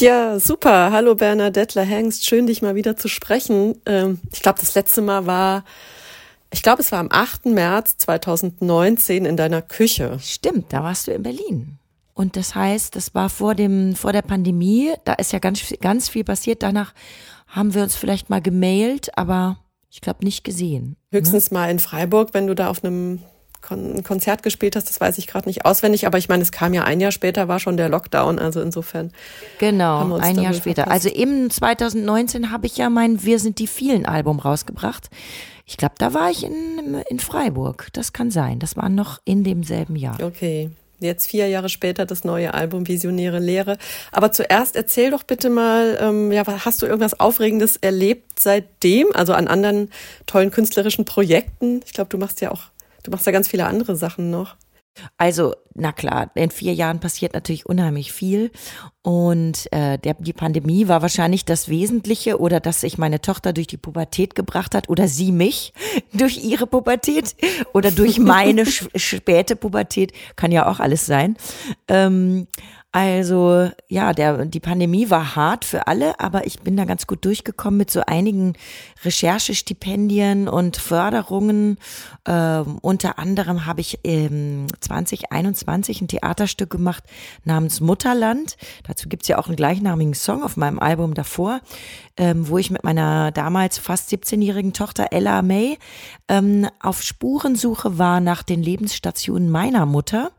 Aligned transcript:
Ja, 0.00 0.40
super. 0.40 0.92
Hallo 0.92 1.14
Bernadette 1.14 1.82
Hengst. 1.82 2.24
Schön, 2.24 2.46
dich 2.46 2.62
mal 2.62 2.74
wieder 2.74 2.96
zu 2.96 3.06
sprechen. 3.06 3.76
Ähm, 3.84 4.18
ich 4.32 4.40
glaube, 4.40 4.58
das 4.58 4.74
letzte 4.74 5.02
Mal 5.02 5.26
war, 5.26 5.62
ich 6.50 6.62
glaube, 6.62 6.80
es 6.80 6.90
war 6.90 7.00
am 7.00 7.10
8. 7.10 7.46
März 7.46 7.98
2019 7.98 9.26
in 9.26 9.36
deiner 9.36 9.60
Küche. 9.60 10.18
Stimmt, 10.22 10.72
da 10.72 10.82
warst 10.82 11.06
du 11.06 11.12
in 11.12 11.22
Berlin. 11.22 11.78
Und 12.14 12.36
das 12.36 12.54
heißt, 12.54 12.96
das 12.96 13.14
war 13.14 13.28
vor 13.28 13.54
dem, 13.54 13.94
vor 13.94 14.14
der 14.14 14.22
Pandemie. 14.22 14.94
Da 15.04 15.12
ist 15.14 15.32
ja 15.32 15.38
ganz, 15.38 15.74
ganz 15.82 16.08
viel 16.08 16.24
passiert. 16.24 16.62
Danach 16.62 16.94
haben 17.46 17.74
wir 17.74 17.82
uns 17.82 17.94
vielleicht 17.94 18.30
mal 18.30 18.40
gemailt, 18.40 19.18
aber 19.18 19.58
ich 19.90 20.00
glaube 20.00 20.24
nicht 20.24 20.44
gesehen. 20.44 20.96
Höchstens 21.12 21.50
ne? 21.50 21.58
mal 21.58 21.70
in 21.70 21.78
Freiburg, 21.78 22.30
wenn 22.32 22.46
du 22.46 22.54
da 22.54 22.70
auf 22.70 22.82
einem 22.82 23.18
Kon 23.60 24.02
Konzert 24.02 24.42
gespielt 24.42 24.76
hast, 24.76 24.88
das 24.88 25.00
weiß 25.00 25.18
ich 25.18 25.26
gerade 25.26 25.48
nicht 25.48 25.64
auswendig, 25.64 26.06
aber 26.06 26.18
ich 26.18 26.28
meine, 26.28 26.42
es 26.42 26.52
kam 26.52 26.74
ja 26.74 26.84
ein 26.84 27.00
Jahr 27.00 27.12
später, 27.12 27.48
war 27.48 27.60
schon 27.60 27.76
der 27.76 27.88
Lockdown, 27.88 28.38
also 28.38 28.60
insofern. 28.60 29.12
Genau, 29.58 30.16
ein 30.16 30.38
Jahr 30.38 30.54
später. 30.54 30.84
Verpasst. 30.84 31.06
Also 31.06 31.22
im 31.22 31.50
2019 31.50 32.50
habe 32.50 32.66
ich 32.66 32.76
ja 32.76 32.90
mein 32.90 33.22
Wir 33.22 33.38
sind 33.38 33.58
die 33.58 33.66
vielen 33.66 34.06
Album 34.06 34.38
rausgebracht. 34.38 35.10
Ich 35.66 35.76
glaube, 35.76 35.94
da 35.98 36.14
war 36.14 36.30
ich 36.30 36.44
in, 36.44 37.00
in 37.08 37.20
Freiburg. 37.20 37.88
Das 37.92 38.12
kann 38.12 38.30
sein. 38.30 38.58
Das 38.58 38.76
war 38.76 38.88
noch 38.88 39.20
in 39.24 39.44
demselben 39.44 39.94
Jahr. 39.94 40.18
Okay. 40.20 40.70
Jetzt 41.00 41.28
vier 41.28 41.48
Jahre 41.48 41.70
später 41.70 42.04
das 42.04 42.24
neue 42.24 42.52
Album 42.52 42.86
Visionäre 42.86 43.38
Lehre. 43.38 43.78
Aber 44.12 44.32
zuerst 44.32 44.76
erzähl 44.76 45.10
doch 45.10 45.22
bitte 45.22 45.48
mal, 45.48 45.96
ähm, 46.00 46.30
ja, 46.30 46.44
hast 46.46 46.82
du 46.82 46.86
irgendwas 46.86 47.18
Aufregendes 47.18 47.76
erlebt 47.76 48.38
seitdem? 48.38 49.06
Also 49.14 49.32
an 49.32 49.48
anderen 49.48 49.90
tollen 50.26 50.50
künstlerischen 50.50 51.06
Projekten? 51.06 51.80
Ich 51.86 51.94
glaube, 51.94 52.10
du 52.10 52.18
machst 52.18 52.42
ja 52.42 52.50
auch 52.50 52.69
Du 53.02 53.10
machst 53.10 53.26
ja 53.26 53.32
ganz 53.32 53.48
viele 53.48 53.66
andere 53.66 53.96
Sachen 53.96 54.30
noch. 54.30 54.56
Also, 55.16 55.54
na 55.74 55.92
klar, 55.92 56.30
in 56.34 56.50
vier 56.50 56.74
Jahren 56.74 57.00
passiert 57.00 57.32
natürlich 57.32 57.64
unheimlich 57.64 58.12
viel. 58.12 58.50
Und 59.02 59.72
äh, 59.72 59.98
der, 59.98 60.14
die 60.14 60.32
Pandemie 60.32 60.88
war 60.88 61.00
wahrscheinlich 61.00 61.44
das 61.44 61.68
Wesentliche 61.68 62.38
oder 62.38 62.60
dass 62.60 62.80
sich 62.80 62.98
meine 62.98 63.20
Tochter 63.20 63.52
durch 63.52 63.66
die 63.66 63.76
Pubertät 63.76 64.34
gebracht 64.34 64.74
hat 64.74 64.88
oder 64.88 65.08
sie 65.08 65.32
mich 65.32 65.72
durch 66.12 66.44
ihre 66.44 66.66
Pubertät 66.66 67.36
oder 67.72 67.90
durch 67.90 68.18
meine 68.18 68.66
späte 68.94 69.56
Pubertät. 69.56 70.12
Kann 70.36 70.52
ja 70.52 70.66
auch 70.66 70.80
alles 70.80 71.06
sein. 71.06 71.36
Ähm, 71.88 72.46
also 72.92 73.70
ja, 73.88 74.12
der, 74.12 74.46
die 74.46 74.58
Pandemie 74.58 75.10
war 75.10 75.36
hart 75.36 75.64
für 75.64 75.86
alle, 75.86 76.18
aber 76.18 76.46
ich 76.48 76.58
bin 76.58 76.76
da 76.76 76.84
ganz 76.84 77.06
gut 77.06 77.24
durchgekommen 77.24 77.78
mit 77.78 77.90
so 77.90 78.02
einigen 78.04 78.54
Recherchestipendien 79.04 80.48
und 80.48 80.76
Förderungen. 80.76 81.78
Ähm, 82.26 82.78
unter 82.82 83.20
anderem 83.20 83.64
habe 83.64 83.80
ich 83.80 84.00
ähm, 84.02 84.66
2021 84.80 86.00
ein 86.00 86.08
Theaterstück 86.08 86.70
gemacht 86.70 87.04
namens 87.44 87.80
Mutterland. 87.80 88.56
Dazu 88.88 89.08
gibt's 89.08 89.28
ja 89.28 89.38
auch 89.38 89.46
einen 89.46 89.56
gleichnamigen 89.56 90.14
Song 90.14 90.42
auf 90.42 90.56
meinem 90.56 90.80
Album 90.80 91.14
davor, 91.14 91.60
ähm, 92.16 92.48
wo 92.48 92.58
ich 92.58 92.72
mit 92.72 92.82
meiner 92.82 93.30
damals 93.30 93.78
fast 93.78 94.10
17-jährigen 94.10 94.72
Tochter 94.72 95.12
Ella 95.12 95.42
May 95.42 95.78
ähm, 96.28 96.66
auf 96.80 97.02
Spurensuche 97.02 97.98
war 97.98 98.18
nach 98.18 98.42
den 98.42 98.64
Lebensstationen 98.64 99.48
meiner 99.48 99.86
Mutter 99.86 100.32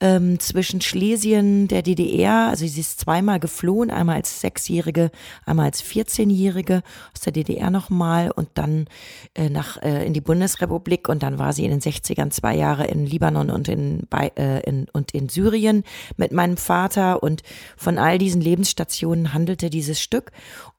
ähm, 0.00 0.38
zwischen 0.38 0.80
Schlesien, 0.80 1.66
der 1.66 1.82
DDR, 1.82 2.48
also 2.48 2.66
sie 2.66 2.80
ist 2.80 3.00
zweimal 3.00 3.40
geflohen, 3.40 3.90
einmal 3.90 4.16
als 4.16 4.40
Sechsjährige, 4.40 5.10
einmal 5.44 5.66
als 5.66 5.82
14-Jährige 5.82 6.82
aus 7.12 7.20
der 7.22 7.32
DDR 7.32 7.70
nochmal 7.70 8.30
und 8.30 8.48
dann 8.54 8.86
äh, 9.34 9.48
nach 9.48 9.82
äh, 9.82 10.06
in 10.06 10.12
die 10.12 10.20
Bundesrepublik 10.20 11.08
und 11.08 11.22
dann 11.22 11.38
war 11.38 11.52
sie 11.52 11.64
in 11.64 11.70
den 11.70 11.80
60ern 11.80 12.30
zwei 12.30 12.54
Jahre 12.54 12.86
in 12.86 13.06
Libanon 13.06 13.50
und 13.50 13.68
in, 13.68 14.02
bei, 14.08 14.30
äh, 14.36 14.60
in, 14.60 14.86
und 14.92 15.12
in 15.12 15.28
Syrien 15.28 15.82
mit 16.16 16.30
meinem 16.30 16.56
Vater 16.56 17.22
und 17.22 17.42
von 17.76 17.98
all 17.98 18.18
diesen 18.18 18.40
Lebensstationen 18.40 19.32
handelte 19.34 19.68
dieses 19.68 20.00
Stück 20.00 20.30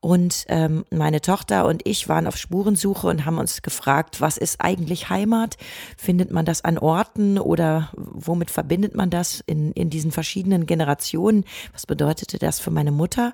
und 0.02 0.46
ähm, 0.48 0.86
meine 0.92 1.20
Tochter 1.20 1.66
und 1.66 1.86
ich 1.86 2.08
waren 2.08 2.26
auf 2.26 2.38
Spurensuche 2.38 3.08
und 3.08 3.26
haben 3.26 3.38
uns 3.38 3.62
gefragt, 3.62 4.22
was 4.22 4.38
ist 4.38 4.62
eigentlich 4.62 5.10
Heimat? 5.10 5.58
Findet 5.98 6.32
man 6.32 6.46
das 6.46 6.64
an 6.64 6.78
Orten 6.78 7.38
oder 7.38 7.90
womit 7.96 8.50
verbindet 8.50 8.96
man 8.96 9.09
das 9.10 9.44
in, 9.46 9.72
in 9.74 9.90
diesen 9.90 10.12
verschiedenen 10.12 10.66
Generationen? 10.66 11.46
Was 11.74 11.86
bedeutete 11.86 12.38
das 12.40 12.60
für 12.60 12.72
meine 12.72 12.92
Mutter? 12.92 13.34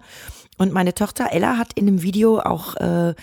Und 0.58 0.72
meine 0.72 0.94
Tochter 0.94 1.32
Ella 1.32 1.58
hat 1.58 1.74
in 1.74 1.86
dem 1.86 2.02
Video 2.02 2.40
auch 2.40 2.76
äh, 2.78 3.14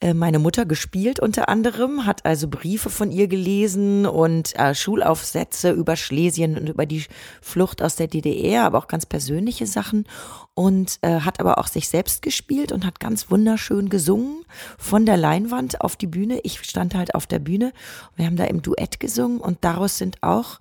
äh, 0.00 0.14
meine 0.14 0.38
Mutter 0.38 0.64
gespielt 0.66 1.18
unter 1.18 1.48
anderem, 1.48 2.06
hat 2.06 2.24
also 2.24 2.46
Briefe 2.46 2.90
von 2.90 3.10
ihr 3.10 3.26
gelesen 3.26 4.06
und 4.06 4.56
äh, 4.56 4.72
Schulaufsätze 4.72 5.72
über 5.72 5.96
Schlesien 5.96 6.56
und 6.56 6.68
über 6.68 6.86
die 6.86 7.04
Flucht 7.40 7.82
aus 7.82 7.96
der 7.96 8.06
DDR, 8.06 8.64
aber 8.64 8.78
auch 8.78 8.86
ganz 8.86 9.04
persönliche 9.04 9.66
Sachen 9.66 10.06
und 10.54 10.98
äh, 11.02 11.20
hat 11.20 11.40
aber 11.40 11.58
auch 11.58 11.66
sich 11.66 11.88
selbst 11.88 12.22
gespielt 12.22 12.70
und 12.70 12.86
hat 12.86 13.00
ganz 13.00 13.30
wunderschön 13.32 13.88
gesungen 13.88 14.44
von 14.78 15.06
der 15.06 15.16
Leinwand 15.16 15.80
auf 15.80 15.96
die 15.96 16.06
Bühne. 16.06 16.38
Ich 16.44 16.62
stand 16.62 16.94
halt 16.94 17.16
auf 17.16 17.26
der 17.26 17.40
Bühne. 17.40 17.72
Wir 18.14 18.26
haben 18.26 18.36
da 18.36 18.44
im 18.44 18.62
Duett 18.62 19.00
gesungen 19.00 19.40
und 19.40 19.58
daraus 19.64 19.98
sind 19.98 20.22
auch 20.22 20.60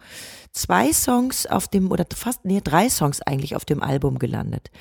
zwei 0.56 0.92
Songs 0.94 1.46
auf 1.46 1.68
dem 1.68 1.92
oder 1.92 2.06
fast 2.16 2.46
nee 2.46 2.62
drei 2.64 2.90
Songs 2.90 3.22
eigentlich 3.22 3.56
auf 3.56 3.66
dem 3.66 3.84
Album 3.84 4.20
gelandet. 4.20 4.72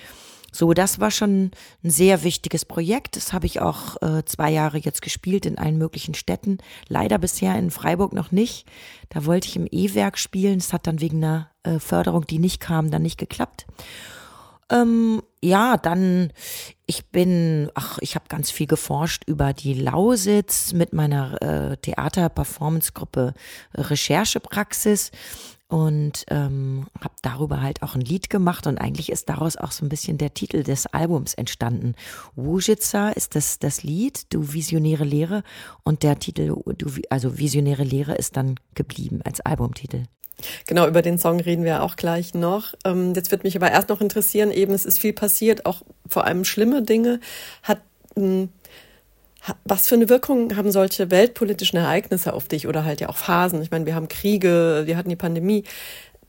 So, 0.53 0.73
das 0.73 1.01
war 1.01 1.11
schon 1.11 1.51
ein 1.83 1.91
sehr 1.91 2.23
wichtiges 2.23 2.65
Projekt. 2.65 3.17
Das 3.17 3.33
habe 3.33 3.47
ich 3.47 3.61
auch 3.61 4.01
äh, 4.03 4.25
zwei 4.25 4.53
Jahre 4.53 4.79
jetzt 4.79 5.03
gespielt 5.03 5.47
in 5.47 5.59
allen 5.59 5.79
möglichen 5.79 6.15
Städten. 6.15 6.59
Leider 6.87 7.19
bisher 7.19 7.59
in 7.59 7.73
Freiburg 7.73 8.13
noch 8.13 8.31
nicht. 8.31 8.65
Da 9.09 9.27
wollte 9.27 9.49
ich 9.49 9.57
im 9.57 9.67
E-Werk 9.69 10.17
spielen. 10.17 10.59
Es 10.59 10.73
hat 10.73 10.87
dann 10.87 11.01
wegen 11.01 11.25
einer 11.25 11.51
äh, 11.65 11.81
Förderung, 11.81 12.25
die 12.29 12.39
nicht 12.39 12.61
kam, 12.61 12.93
dann 12.93 13.03
nicht 13.03 13.19
geklappt. 13.19 13.67
Ähm, 14.71 15.23
ja, 15.43 15.77
dann, 15.77 16.33
ich 16.87 17.07
bin, 17.07 17.71
ach, 17.75 17.99
ich 18.01 18.15
habe 18.15 18.27
ganz 18.29 18.53
viel 18.53 18.69
geforscht 18.69 19.25
über 19.27 19.53
die 19.53 19.75
Lausitz 19.75 20.73
mit 20.73 20.93
meiner 20.93 21.43
äh, 21.43 21.77
Theater-Performance-Gruppe 21.79 23.35
Recherchepraxis 23.75 25.11
und 25.69 26.25
ähm, 26.29 26.87
habe 27.01 27.15
darüber 27.23 27.63
halt 27.63 27.83
auch 27.83 27.95
ein 27.95 28.01
Lied 28.01 28.31
gemacht 28.31 28.67
und 28.67 28.79
eigentlich 28.79 29.11
ist 29.11 29.29
daraus 29.29 29.57
auch 29.57 29.73
so 29.73 29.85
ein 29.85 29.89
bisschen 29.89 30.19
der 30.19 30.35
Titel 30.35 30.63
des 30.63 30.87
Albums 30.87 31.35
entstanden. 31.35 31.95
Wujitza 32.37 33.11
ist 33.11 33.35
das, 33.35 33.59
das 33.59 33.83
Lied, 33.83 34.33
Du 34.33 34.53
visionäre 34.53 35.05
Lehre 35.05 35.43
und 35.83 36.03
der 36.03 36.19
Titel, 36.19 36.55
du, 36.79 36.91
also 37.11 37.39
visionäre 37.39 37.85
Lehre 37.85 38.15
ist 38.15 38.37
dann 38.37 38.57
geblieben 38.75 39.21
als 39.25 39.41
Albumtitel. 39.41 40.05
Genau, 40.67 40.87
über 40.87 41.03
den 41.03 41.19
Song 41.19 41.41
reden 41.41 41.65
wir 41.65 41.83
auch 41.83 41.97
gleich 41.97 42.35
noch. 42.35 42.75
Ähm, 42.85 43.15
jetzt 43.15 43.31
wird 43.31 43.45
mich 43.45 43.57
aber 43.57 43.71
erst 43.71 43.89
noch 43.89 44.01
interessieren, 44.01 44.51
eben 44.51 44.75
es 44.75 44.85
ist 44.85 44.99
viel 44.99 45.13
passiert, 45.13 45.65
auch 45.65 45.83
vor 46.09 46.25
allem 46.25 46.45
schlimme 46.45 46.83
Dinge. 46.83 47.21
Hat 47.63 47.81
hm, 48.17 48.49
was 49.65 49.89
für 49.89 49.95
eine 49.95 50.09
Wirkung 50.09 50.57
haben 50.57 50.71
solche 50.71 51.11
weltpolitischen 51.11 51.79
Ereignisse 51.79 52.33
auf 52.33 52.49
dich 52.49 52.67
oder 52.67 52.85
halt 52.85 53.01
ja 53.01 53.09
auch 53.09 53.17
Phasen? 53.17 53.63
Ich 53.63 53.71
meine, 53.71 53.87
wir 53.87 53.95
haben 53.95 54.09
Kriege, 54.09 54.83
wir 54.87 54.97
hatten 54.97 55.11
die 55.11 55.17
Pandemie. 55.17 55.65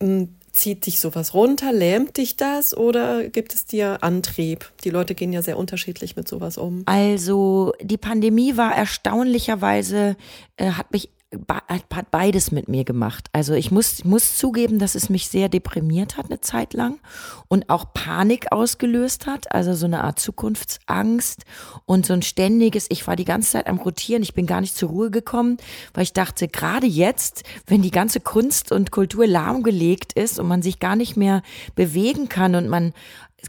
Hm, 0.02 0.36
zieht 0.56 0.86
dich 0.86 1.00
sowas 1.00 1.34
runter? 1.34 1.72
Lähmt 1.72 2.18
dich 2.18 2.38
das 2.38 2.76
oder 2.76 3.28
gibt 3.28 3.54
es 3.54 3.66
dir 3.66 4.04
Antrieb? 4.04 4.72
Die 4.84 4.90
Leute 4.90 5.14
gehen 5.14 5.34
ja 5.34 5.42
sehr 5.42 5.58
unterschiedlich 5.58 6.16
mit 6.16 6.28
sowas 6.28 6.58
um. 6.58 6.84
Also 6.86 7.74
die 7.82 7.98
Pandemie 7.98 8.58
war 8.58 8.76
erstaunlicherweise, 8.76 10.16
äh, 10.58 10.72
hat 10.72 10.92
mich 10.92 11.10
hat 11.50 12.12
beides 12.12 12.52
mit 12.52 12.68
mir 12.68 12.84
gemacht. 12.84 13.30
Also 13.34 13.54
ich 13.54 13.72
muss, 13.72 14.04
muss 14.04 14.38
zugeben, 14.38 14.80
dass 14.80 14.96
es 14.96 15.10
mich 15.10 15.28
sehr 15.28 15.50
deprimiert 15.50 16.18
hat 16.18 16.28
eine 16.28 16.42
Zeit 16.42 16.74
lang 16.74 17.00
und 17.48 17.70
auch 17.70 17.94
Panik 17.94 18.52
ausgelöst 18.52 19.28
hat, 19.28 19.52
also 19.52 19.74
so 19.74 19.86
eine 19.86 20.04
Art 20.04 20.20
Zukunftsangst 20.20 21.44
und 21.86 22.06
so 22.06 22.14
ein 22.14 22.22
ständiges, 22.22 22.88
ich 22.90 23.06
war 23.08 23.16
die 23.16 23.26
ganze 23.26 23.52
Zeit 23.52 23.68
am 23.68 23.78
Rotieren, 23.78 24.24
ich 24.24 24.34
bin 24.34 24.46
gar 24.46 24.62
nicht 24.62 24.76
zur 24.76 24.90
Ruhe 24.90 25.12
gekommen, 25.12 25.58
weil 25.94 26.04
ich 26.04 26.14
dachte, 26.14 26.48
gerade 26.48 26.88
jetzt, 26.88 27.44
wenn 27.68 27.82
die 27.82 27.92
ganze 27.92 28.20
Kunst 28.20 28.72
und 28.72 28.92
Kultur 28.92 29.28
lahmgelegt 29.28 30.14
ist 30.14 30.40
und 30.40 30.48
man 30.48 30.62
sich 30.62 30.80
gar 30.80 30.96
nicht 30.96 31.18
mehr 31.18 31.42
bewegen 31.76 32.30
kann 32.30 32.56
und 32.56 32.68
man 32.68 32.94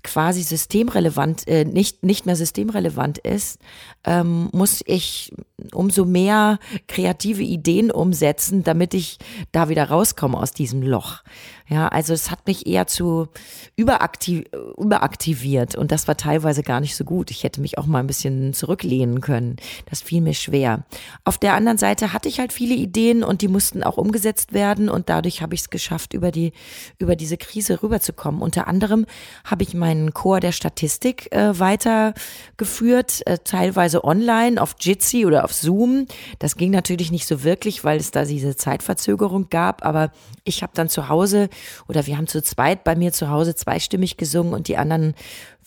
quasi 0.02 0.42
systemrelevant, 0.42 1.46
äh, 1.48 1.64
nicht, 1.64 2.02
nicht 2.02 2.26
mehr 2.26 2.36
systemrelevant 2.36 3.18
ist, 3.18 3.58
ähm, 4.04 4.48
muss 4.52 4.82
ich 4.86 5.32
umso 5.72 6.04
mehr 6.04 6.58
kreative 6.88 7.42
Ideen 7.42 7.90
umsetzen, 7.90 8.62
damit 8.62 8.94
ich 8.94 9.18
da 9.52 9.68
wieder 9.68 9.88
rauskomme 9.88 10.38
aus 10.38 10.52
diesem 10.52 10.82
Loch. 10.82 11.22
Ja, 11.68 11.88
also 11.88 12.14
es 12.14 12.30
hat 12.30 12.46
mich 12.46 12.66
eher 12.68 12.86
zu 12.86 13.26
überaktiv, 13.74 14.44
überaktiviert 14.78 15.74
und 15.74 15.90
das 15.90 16.06
war 16.06 16.16
teilweise 16.16 16.62
gar 16.62 16.80
nicht 16.80 16.94
so 16.94 17.02
gut. 17.02 17.32
Ich 17.32 17.42
hätte 17.42 17.60
mich 17.60 17.76
auch 17.76 17.86
mal 17.86 17.98
ein 17.98 18.06
bisschen 18.06 18.54
zurücklehnen 18.54 19.20
können. 19.20 19.56
Das 19.90 20.00
fiel 20.00 20.20
mir 20.20 20.34
schwer. 20.34 20.84
Auf 21.24 21.38
der 21.38 21.54
anderen 21.54 21.76
Seite 21.76 22.12
hatte 22.12 22.28
ich 22.28 22.38
halt 22.38 22.52
viele 22.52 22.74
Ideen 22.74 23.24
und 23.24 23.42
die 23.42 23.48
mussten 23.48 23.82
auch 23.82 23.96
umgesetzt 23.96 24.52
werden 24.52 24.88
und 24.88 25.08
dadurch 25.08 25.42
habe 25.42 25.54
ich 25.54 25.62
es 25.62 25.70
geschafft, 25.70 26.14
über 26.14 26.30
die, 26.30 26.52
über 27.00 27.16
diese 27.16 27.36
Krise 27.36 27.82
rüberzukommen. 27.82 28.42
Unter 28.42 28.68
anderem 28.68 29.04
habe 29.44 29.64
ich 29.64 29.74
meinen 29.74 30.14
Chor 30.14 30.38
der 30.38 30.52
Statistik 30.52 31.32
äh, 31.32 31.58
weitergeführt, 31.58 33.26
äh, 33.26 33.38
teilweise 33.42 34.04
online 34.04 34.62
auf 34.62 34.76
Jitsi 34.78 35.26
oder 35.26 35.42
auf 35.42 35.52
Zoom. 35.52 36.06
Das 36.38 36.56
ging 36.56 36.70
natürlich 36.70 37.10
nicht 37.10 37.26
so 37.26 37.42
wirklich, 37.42 37.82
weil 37.82 37.98
es 37.98 38.12
da 38.12 38.24
diese 38.24 38.56
Zeitverzögerung 38.56 39.48
gab, 39.50 39.84
aber 39.84 40.12
ich 40.44 40.62
habe 40.62 40.72
dann 40.76 40.88
zu 40.88 41.08
Hause 41.08 41.48
oder 41.88 42.06
wir 42.06 42.16
haben 42.16 42.26
zu 42.26 42.42
zweit 42.42 42.84
bei 42.84 42.96
mir 42.96 43.12
zu 43.12 43.30
Hause 43.30 43.54
zweistimmig 43.54 44.16
gesungen 44.16 44.54
und 44.54 44.68
die 44.68 44.76
anderen 44.76 45.14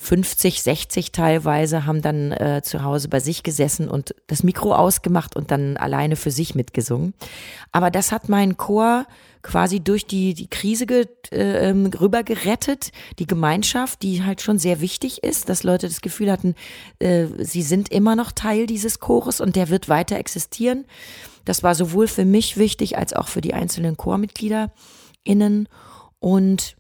50, 0.02 0.64
60 0.64 1.12
teilweise 1.12 1.86
haben 1.86 2.02
dann 2.02 2.32
äh, 2.32 2.62
zu 2.64 2.84
Hause 2.84 3.10
bei 3.10 3.20
sich 3.20 3.44
gesessen 3.44 3.90
und 3.90 4.16
das 4.28 4.44
Mikro 4.44 4.74
ausgemacht 4.74 5.36
und 5.36 5.52
dann 5.52 5.76
alleine 5.76 6.16
für 6.16 6.32
sich 6.32 6.56
mitgesungen. 6.56 7.14
Aber 7.74 7.92
das 7.92 8.14
hat 8.14 8.30
mein 8.30 8.56
Chor 8.56 9.06
quasi 9.42 9.80
durch 9.80 10.06
die, 10.06 10.34
die 10.34 10.48
Krise 10.48 10.86
ge, 10.86 11.08
äh, 11.32 11.70
ähm, 11.70 11.88
rüber 11.88 12.24
gerettet, 12.24 12.92
die 13.20 13.28
Gemeinschaft, 13.28 14.02
die 14.02 14.24
halt 14.24 14.42
schon 14.42 14.58
sehr 14.58 14.82
wichtig 14.82 15.24
ist, 15.24 15.50
dass 15.50 15.64
Leute 15.64 15.88
das 15.88 16.02
Gefühl 16.02 16.32
hatten, 16.32 16.56
äh, 17.00 17.28
sie 17.38 17.62
sind 17.62 17.92
immer 17.92 18.16
noch 18.16 18.32
Teil 18.32 18.66
dieses 18.66 19.00
Chores 19.00 19.42
und 19.42 19.56
der 19.56 19.70
wird 19.70 19.90
weiter 19.90 20.18
existieren. 20.18 20.86
Das 21.46 21.64
war 21.64 21.76
sowohl 21.76 22.08
für 22.08 22.26
mich 22.26 22.58
wichtig 22.58 22.98
als 22.98 23.14
auch 23.14 23.28
für 23.28 23.42
die 23.42 23.54
einzelnen 23.54 23.98
ChormitgliederInnen. 25.26 25.68
Und 26.22 26.76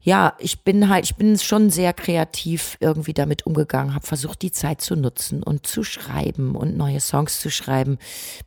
ja, 0.00 0.34
ich 0.38 0.62
bin 0.62 0.90
halt, 0.90 1.04
ich 1.04 1.16
bin 1.16 1.38
schon 1.38 1.70
sehr 1.70 1.94
kreativ 1.94 2.76
irgendwie 2.80 3.14
damit 3.14 3.46
umgegangen, 3.46 3.94
habe 3.94 4.06
versucht, 4.06 4.42
die 4.42 4.52
Zeit 4.52 4.82
zu 4.82 4.94
nutzen 4.94 5.42
und 5.42 5.66
zu 5.66 5.82
schreiben 5.82 6.54
und 6.54 6.76
neue 6.76 7.00
Songs 7.00 7.40
zu 7.40 7.50
schreiben, 7.50 7.98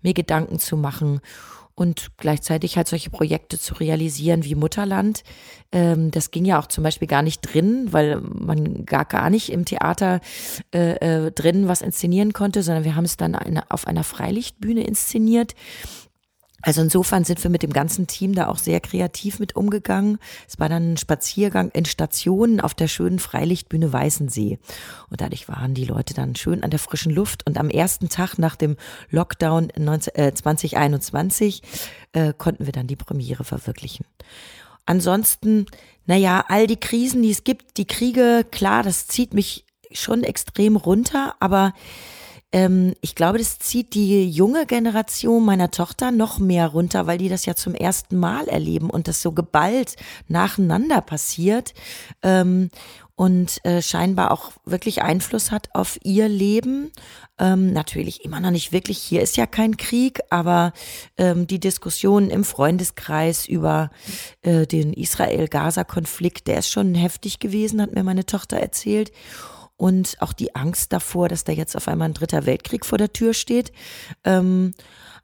mir 0.03 0.13
Gedanken 0.13 0.59
zu 0.59 0.77
machen 0.77 1.21
und 1.73 2.09
gleichzeitig 2.17 2.77
halt 2.77 2.87
solche 2.87 3.09
Projekte 3.09 3.57
zu 3.57 3.73
realisieren 3.75 4.43
wie 4.43 4.53
Mutterland. 4.53 5.23
Ähm, 5.71 6.11
das 6.11 6.29
ging 6.29 6.45
ja 6.45 6.59
auch 6.59 6.67
zum 6.67 6.83
Beispiel 6.83 7.07
gar 7.07 7.23
nicht 7.23 7.41
drin, 7.41 7.87
weil 7.91 8.21
man 8.21 8.85
gar 8.85 9.05
gar 9.05 9.31
nicht 9.31 9.51
im 9.51 9.65
Theater 9.65 10.19
äh, 10.73 11.25
äh, 11.25 11.31
drin 11.31 11.67
was 11.67 11.81
inszenieren 11.81 12.33
konnte, 12.33 12.61
sondern 12.61 12.83
wir 12.83 12.95
haben 12.95 13.05
es 13.05 13.17
dann 13.17 13.33
eine, 13.33 13.69
auf 13.71 13.87
einer 13.87 14.03
Freilichtbühne 14.03 14.85
inszeniert 14.85 15.55
also 16.63 16.81
insofern 16.81 17.23
sind 17.23 17.43
wir 17.43 17.51
mit 17.51 17.61
dem 17.61 17.71
ganzen 17.71 18.07
Team 18.07 18.33
da 18.33 18.47
auch 18.47 18.57
sehr 18.57 18.79
kreativ 18.79 19.39
mit 19.39 19.55
umgegangen. 19.55 20.17
Es 20.47 20.59
war 20.59 20.69
dann 20.69 20.93
ein 20.93 20.97
Spaziergang 20.97 21.69
in 21.69 21.85
Stationen 21.85 22.59
auf 22.59 22.73
der 22.73 22.87
schönen 22.87 23.19
Freilichtbühne 23.19 23.93
Weißensee. 23.93 24.57
Und 25.09 25.21
dadurch 25.21 25.47
waren 25.47 25.75
die 25.75 25.85
Leute 25.85 26.15
dann 26.15 26.35
schön 26.35 26.63
an 26.63 26.71
der 26.71 26.79
frischen 26.79 27.13
Luft. 27.13 27.45
Und 27.45 27.57
am 27.59 27.69
ersten 27.69 28.09
Tag 28.09 28.39
nach 28.39 28.55
dem 28.55 28.75
Lockdown 29.11 29.69
19, 29.77 30.15
äh, 30.15 30.33
2021 30.33 31.61
äh, 32.13 32.33
konnten 32.35 32.65
wir 32.65 32.73
dann 32.73 32.87
die 32.87 32.95
Premiere 32.95 33.43
verwirklichen. 33.43 34.05
Ansonsten, 34.87 35.67
naja, 36.05 36.43
all 36.47 36.65
die 36.65 36.79
Krisen, 36.79 37.21
die 37.21 37.31
es 37.31 37.43
gibt, 37.43 37.77
die 37.77 37.85
Kriege, 37.85 38.45
klar, 38.49 38.81
das 38.81 39.05
zieht 39.05 39.33
mich 39.33 39.65
schon 39.91 40.23
extrem 40.23 40.75
runter, 40.75 41.35
aber 41.39 41.73
ähm, 42.51 42.93
ich 43.01 43.15
glaube, 43.15 43.37
das 43.37 43.59
zieht 43.59 43.93
die 43.93 44.29
junge 44.29 44.65
Generation 44.65 45.43
meiner 45.43 45.71
Tochter 45.71 46.11
noch 46.11 46.39
mehr 46.39 46.67
runter, 46.67 47.07
weil 47.07 47.17
die 47.17 47.29
das 47.29 47.45
ja 47.45 47.55
zum 47.55 47.75
ersten 47.75 48.17
Mal 48.17 48.47
erleben 48.47 48.89
und 48.89 49.07
das 49.07 49.21
so 49.21 49.31
geballt 49.33 49.95
nacheinander 50.27 51.01
passiert. 51.01 51.73
Ähm, 52.23 52.69
und 53.15 53.65
äh, 53.65 53.81
scheinbar 53.81 54.29
auch 54.29 54.51
wirklich 54.63 55.01
Einfluss 55.01 55.49
hat 55.49 55.69
auf 55.73 55.97
ihr 56.03 56.29
Leben. 56.29 56.91
Ähm, 57.39 57.73
natürlich 57.73 58.23
immer 58.23 58.39
noch 58.39 58.51
nicht 58.51 58.71
wirklich, 58.71 58.99
hier 58.99 59.23
ist 59.23 59.37
ja 59.37 59.47
kein 59.47 59.75
Krieg, 59.75 60.19
aber 60.29 60.71
ähm, 61.17 61.47
die 61.47 61.59
Diskussion 61.59 62.29
im 62.29 62.43
Freundeskreis 62.43 63.47
über 63.47 63.89
äh, 64.43 64.67
den 64.67 64.93
Israel-Gaza-Konflikt, 64.93 66.45
der 66.45 66.59
ist 66.59 66.69
schon 66.69 66.93
heftig 66.93 67.39
gewesen, 67.39 67.81
hat 67.81 67.95
mir 67.95 68.03
meine 68.03 68.27
Tochter 68.27 68.57
erzählt 68.57 69.11
und 69.77 70.17
auch 70.19 70.33
die 70.33 70.55
Angst 70.55 70.91
davor, 70.91 71.29
dass 71.29 71.43
da 71.43 71.51
jetzt 71.51 71.75
auf 71.77 71.87
einmal 71.87 72.09
ein 72.09 72.13
dritter 72.13 72.45
Weltkrieg 72.45 72.85
vor 72.85 72.97
der 72.97 73.13
Tür 73.13 73.33
steht. 73.33 73.71
Ähm, 74.23 74.73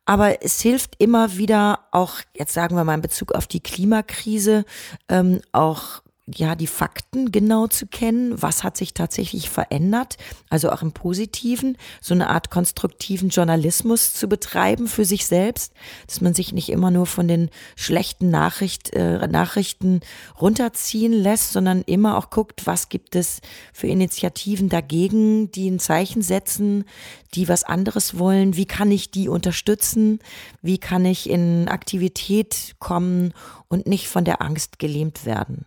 aber 0.06 0.44
es 0.44 0.62
hilft 0.62 1.02
immer 1.02 1.38
wieder 1.38 1.88
auch, 1.92 2.18
jetzt 2.36 2.54
sagen 2.54 2.76
wir 2.76 2.84
mal 2.84 2.96
in 2.96 3.02
Bezug 3.02 3.34
auf 3.34 3.48
die 3.48 3.62
Klimakrise, 3.62 4.66
ähm, 5.10 5.42
auch 5.52 6.03
ja, 6.25 6.56
die 6.56 6.68
Fakten 6.68 7.34
genau 7.34 7.68
zu 7.68 7.86
kennen, 7.86 8.42
was 8.42 8.64
hat 8.64 8.78
sich 8.78 8.94
tatsächlich 8.94 9.50
verändert, 9.50 10.16
also 10.50 10.72
auch 10.72 10.81
im 10.81 10.94
Positiven, 10.94 11.78
so 12.00 12.14
eine 12.14 12.30
Art 12.30 12.50
konstruktiven 12.50 13.28
Journalismus 13.28 14.14
zu 14.14 14.30
betreiben 14.30 14.88
für 14.88 15.04
sich 15.04 15.25
selbst, 15.25 15.74
dass 16.08 16.22
man 16.22 16.34
sich 16.34 16.54
nicht 16.54 16.70
immer 16.70 16.92
nur 16.92 17.08
von 17.08 17.28
den 17.28 17.50
schlechten 17.75 18.30
Nachricht, 18.30 18.94
äh, 18.94 19.28
Nachrichten 19.28 20.00
runterziehen 20.40 21.12
lässt, 21.12 21.52
sondern 21.52 21.81
immer 21.81 22.18
auch 22.18 22.30
guckt, 22.30 22.66
was 22.66 22.88
gibt 22.88 23.18
es 23.18 23.42
für 23.74 23.88
Initiativen 23.88 24.69
dagegen, 24.69 25.52
die 25.52 25.69
ein 25.69 25.80
Zeichen 25.80 26.22
setzen, 26.22 26.86
die 27.34 27.50
was 27.50 27.66
anderes 27.66 28.18
wollen, 28.18 28.56
wie 28.56 28.66
kann 28.66 28.92
ich 28.92 29.12
die 29.12 29.28
unterstützen, 29.28 30.19
wie 30.62 30.78
kann 30.78 31.04
ich 31.04 31.30
in 31.30 31.68
Aktivität 31.68 32.76
kommen 32.80 33.34
und 33.68 33.88
nicht 33.88 34.08
von 34.08 34.24
der 34.24 34.42
Angst 34.42 34.80
gelähmt 34.80 35.26
werden. 35.26 35.66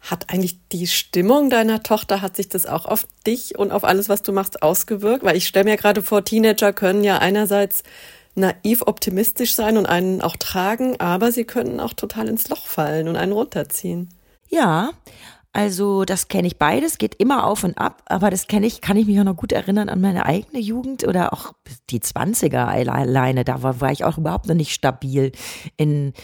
Hat 0.00 0.30
eigentlich 0.30 0.58
die 0.72 0.86
Stimmung 0.86 1.48
deiner 1.48 1.82
Tochter, 1.82 2.22
hat 2.22 2.36
sich 2.36 2.48
das 2.48 2.66
auch 2.66 2.86
auf 2.86 3.06
dich 3.26 3.58
und 3.58 3.70
auf 3.70 3.84
alles, 3.84 4.08
was 4.08 4.22
du 4.22 4.32
machst, 4.32 4.62
ausgewirkt? 4.62 5.24
Weil 5.24 5.36
ich 5.36 5.46
stelle 5.46 5.64
mir 5.64 5.76
gerade 5.76 6.02
vor, 6.02 6.24
Teenager 6.24 6.72
können 6.72 7.04
ja 7.04 7.18
einerseits 7.18 7.84
naiv 8.34 8.82
optimistisch 8.82 9.54
sein 9.54 9.76
und 9.76 9.86
einen 9.86 10.22
auch 10.22 10.36
tragen, 10.36 10.98
aber 10.98 11.32
sie 11.32 11.44
können 11.44 11.80
auch 11.80 11.92
total 11.92 12.28
ins 12.28 12.48
Loch 12.48 12.66
fallen 12.66 13.08
und 13.08 13.16
einen 13.16 13.32
runterziehen. 13.32 14.08
Ja, 14.48 14.90
also 15.54 16.06
das 16.06 16.28
kenne 16.28 16.46
ich 16.46 16.56
beides, 16.56 16.96
geht 16.96 17.14
immer 17.16 17.46
auf 17.46 17.62
und 17.62 17.76
ab, 17.76 18.02
aber 18.06 18.30
das 18.30 18.46
kenne 18.46 18.66
ich, 18.66 18.80
kann 18.80 18.96
ich 18.96 19.06
mich 19.06 19.20
auch 19.20 19.24
noch 19.24 19.36
gut 19.36 19.52
erinnern 19.52 19.90
an 19.90 20.00
meine 20.00 20.24
eigene 20.24 20.58
Jugend 20.60 21.06
oder 21.06 21.34
auch 21.34 21.52
die 21.90 22.00
Zwanziger 22.00 22.68
alleine. 22.68 23.44
Da 23.44 23.62
war, 23.62 23.82
war 23.82 23.92
ich 23.92 24.04
auch 24.04 24.16
überhaupt 24.16 24.46
noch 24.46 24.54
nicht 24.54 24.72
stabil 24.72 25.30
in, 25.76 26.14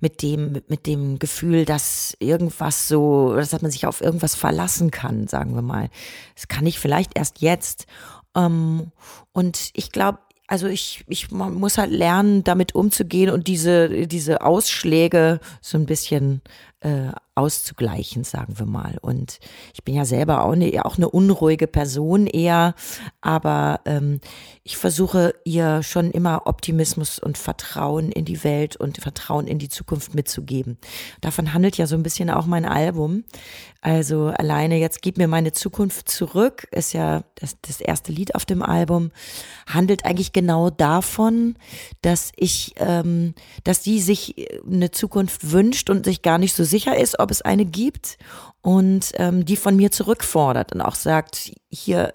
mit 0.00 0.22
dem, 0.22 0.62
mit 0.68 0.86
dem 0.86 1.18
Gefühl, 1.18 1.66
dass 1.66 2.16
irgendwas 2.18 2.88
so, 2.88 3.34
dass 3.34 3.60
man 3.60 3.70
sich 3.70 3.86
auf 3.86 4.00
irgendwas 4.00 4.34
verlassen 4.34 4.90
kann, 4.90 5.28
sagen 5.28 5.54
wir 5.54 5.62
mal. 5.62 5.90
Das 6.34 6.48
kann 6.48 6.64
ich 6.64 6.78
vielleicht 6.78 7.18
erst 7.18 7.42
jetzt. 7.42 7.84
Ähm, 8.34 8.92
und 9.32 9.68
ich 9.74 9.92
glaube, 9.92 10.20
also 10.46 10.66
ich, 10.66 11.04
ich 11.08 11.30
muss 11.30 11.76
halt 11.76 11.90
lernen, 11.90 12.42
damit 12.42 12.74
umzugehen 12.74 13.30
und 13.30 13.48
diese, 13.48 14.06
diese 14.06 14.40
Ausschläge 14.40 15.40
so 15.60 15.76
ein 15.76 15.84
bisschen 15.84 16.40
äh, 16.80 17.10
auszugleichen, 17.38 18.24
sagen 18.24 18.58
wir 18.58 18.66
mal. 18.66 18.98
Und 19.00 19.38
ich 19.72 19.84
bin 19.84 19.94
ja 19.94 20.04
selber 20.04 20.44
auch 20.44 20.52
eine, 20.52 20.84
auch 20.84 20.96
eine 20.96 21.08
unruhige 21.08 21.68
Person 21.68 22.26
eher, 22.26 22.74
aber 23.20 23.80
ähm, 23.84 24.20
ich 24.64 24.76
versuche 24.76 25.34
ihr 25.44 25.82
schon 25.82 26.10
immer 26.10 26.46
Optimismus 26.46 27.18
und 27.18 27.38
Vertrauen 27.38 28.10
in 28.10 28.24
die 28.24 28.42
Welt 28.42 28.76
und 28.76 28.98
Vertrauen 28.98 29.46
in 29.46 29.58
die 29.58 29.68
Zukunft 29.68 30.14
mitzugeben. 30.14 30.78
Davon 31.20 31.54
handelt 31.54 31.78
ja 31.78 31.86
so 31.86 31.94
ein 31.94 32.02
bisschen 32.02 32.28
auch 32.28 32.46
mein 32.46 32.64
Album. 32.64 33.24
Also 33.80 34.26
alleine 34.26 34.76
jetzt 34.76 35.02
gib 35.02 35.18
mir 35.18 35.28
meine 35.28 35.52
Zukunft 35.52 36.08
zurück, 36.08 36.66
ist 36.72 36.92
ja 36.92 37.22
das, 37.36 37.56
das 37.62 37.80
erste 37.80 38.10
Lied 38.10 38.34
auf 38.34 38.44
dem 38.44 38.62
Album, 38.62 39.12
handelt 39.66 40.04
eigentlich 40.04 40.32
genau 40.32 40.70
davon, 40.70 41.56
dass 42.02 42.32
ich, 42.34 42.74
ähm, 42.78 43.34
dass 43.62 43.84
sie 43.84 44.00
sich 44.00 44.48
eine 44.68 44.90
Zukunft 44.90 45.52
wünscht 45.52 45.90
und 45.90 46.04
sich 46.06 46.22
gar 46.22 46.38
nicht 46.38 46.56
so 46.56 46.64
sicher 46.68 46.96
ist, 46.96 47.18
ob 47.18 47.30
es 47.30 47.42
eine 47.42 47.64
gibt 47.64 48.18
und 48.62 49.12
ähm, 49.14 49.44
die 49.44 49.56
von 49.56 49.76
mir 49.76 49.90
zurückfordert 49.90 50.72
und 50.72 50.80
auch 50.80 50.94
sagt, 50.94 51.52
hier, 51.70 52.14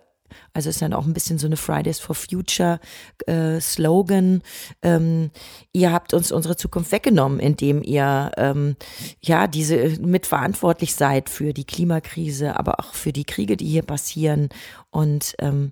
also 0.54 0.70
ist 0.70 0.82
dann 0.82 0.94
auch 0.94 1.06
ein 1.06 1.14
bisschen 1.14 1.38
so 1.38 1.48
eine 1.48 1.58
Fridays 1.58 2.00
for 2.00 2.16
Future 2.16 2.80
äh, 3.28 3.60
Slogan. 3.60 4.42
Ähm, 4.82 5.32
ihr 5.72 5.92
habt 5.92 6.14
uns 6.14 6.32
unsere 6.32 6.56
Zukunft 6.56 6.92
weggenommen, 6.92 7.40
indem 7.40 7.84
ihr 7.84 8.32
ähm, 8.38 8.76
ja 9.22 9.48
diese 9.48 10.00
mitverantwortlich 10.00 10.96
seid 10.96 11.30
für 11.30 11.54
die 11.54 11.66
Klimakrise, 11.66 12.58
aber 12.58 12.80
auch 12.80 12.94
für 12.94 13.14
die 13.14 13.26
Kriege, 13.26 13.58
die 13.58 13.68
hier 13.68 13.84
passieren 13.84 14.50
und 14.92 15.36
ähm, 15.40 15.72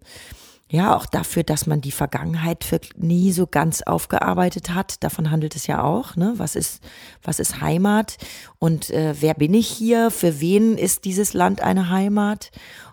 ja, 0.72 0.96
auch 0.96 1.06
dafür, 1.06 1.44
dass 1.44 1.68
man 1.68 1.82
die 1.82 1.92
Vergangenheit 1.92 2.66
nie 2.96 3.34
so 3.34 3.46
ganz 3.46 3.82
aufgearbeitet 3.82 4.74
hat. 4.74 5.04
Davon 5.04 5.30
handelt 5.30 5.54
es 5.58 5.68
ja 5.68 5.84
auch. 5.84 6.16
Ne? 6.16 6.34
Was 6.38 6.56
ist, 6.56 6.82
was 7.22 7.40
ist 7.40 7.60
Heimat? 7.60 8.16
Und 8.58 8.90
äh, 8.90 9.13
wer 9.20 9.34
bin 9.34 9.54
ich 9.54 9.68
hier? 9.68 10.12
Für 10.12 10.40
wen 10.40 10.78
ist 10.78 11.04
dieses 11.04 11.34
Land 11.34 11.62
eine 11.62 11.90
Heimat? 11.90 12.51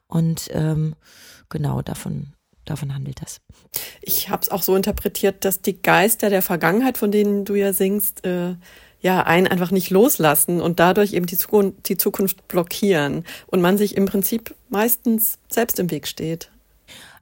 Und 0.08 0.48
ähm, 0.50 0.96
genau 1.50 1.80
davon, 1.80 2.32
davon 2.64 2.96
handelt 2.96 3.22
das. 3.22 3.40
Ich 4.00 4.28
habe 4.28 4.42
es 4.42 4.50
auch 4.50 4.62
so 4.62 4.74
interpretiert, 4.74 5.44
dass 5.44 5.62
die 5.62 5.80
Geister 5.80 6.30
der 6.30 6.42
Vergangenheit, 6.42 6.98
von 6.98 7.12
denen 7.12 7.44
du 7.44 7.54
ja 7.54 7.72
singst, 7.72 8.26
äh, 8.26 8.56
ja, 9.00 9.22
einen 9.22 9.46
einfach 9.46 9.70
nicht 9.70 9.90
loslassen 9.90 10.60
und 10.60 10.80
dadurch 10.80 11.12
eben 11.12 11.26
die 11.26 11.38
Zukunft, 11.38 11.88
die 11.88 11.96
Zukunft 11.96 12.48
blockieren 12.48 13.24
und 13.46 13.60
man 13.60 13.78
sich 13.78 13.96
im 13.96 14.06
Prinzip 14.06 14.56
meistens 14.68 15.38
selbst 15.48 15.78
im 15.78 15.92
Weg 15.92 16.08
steht. 16.08 16.50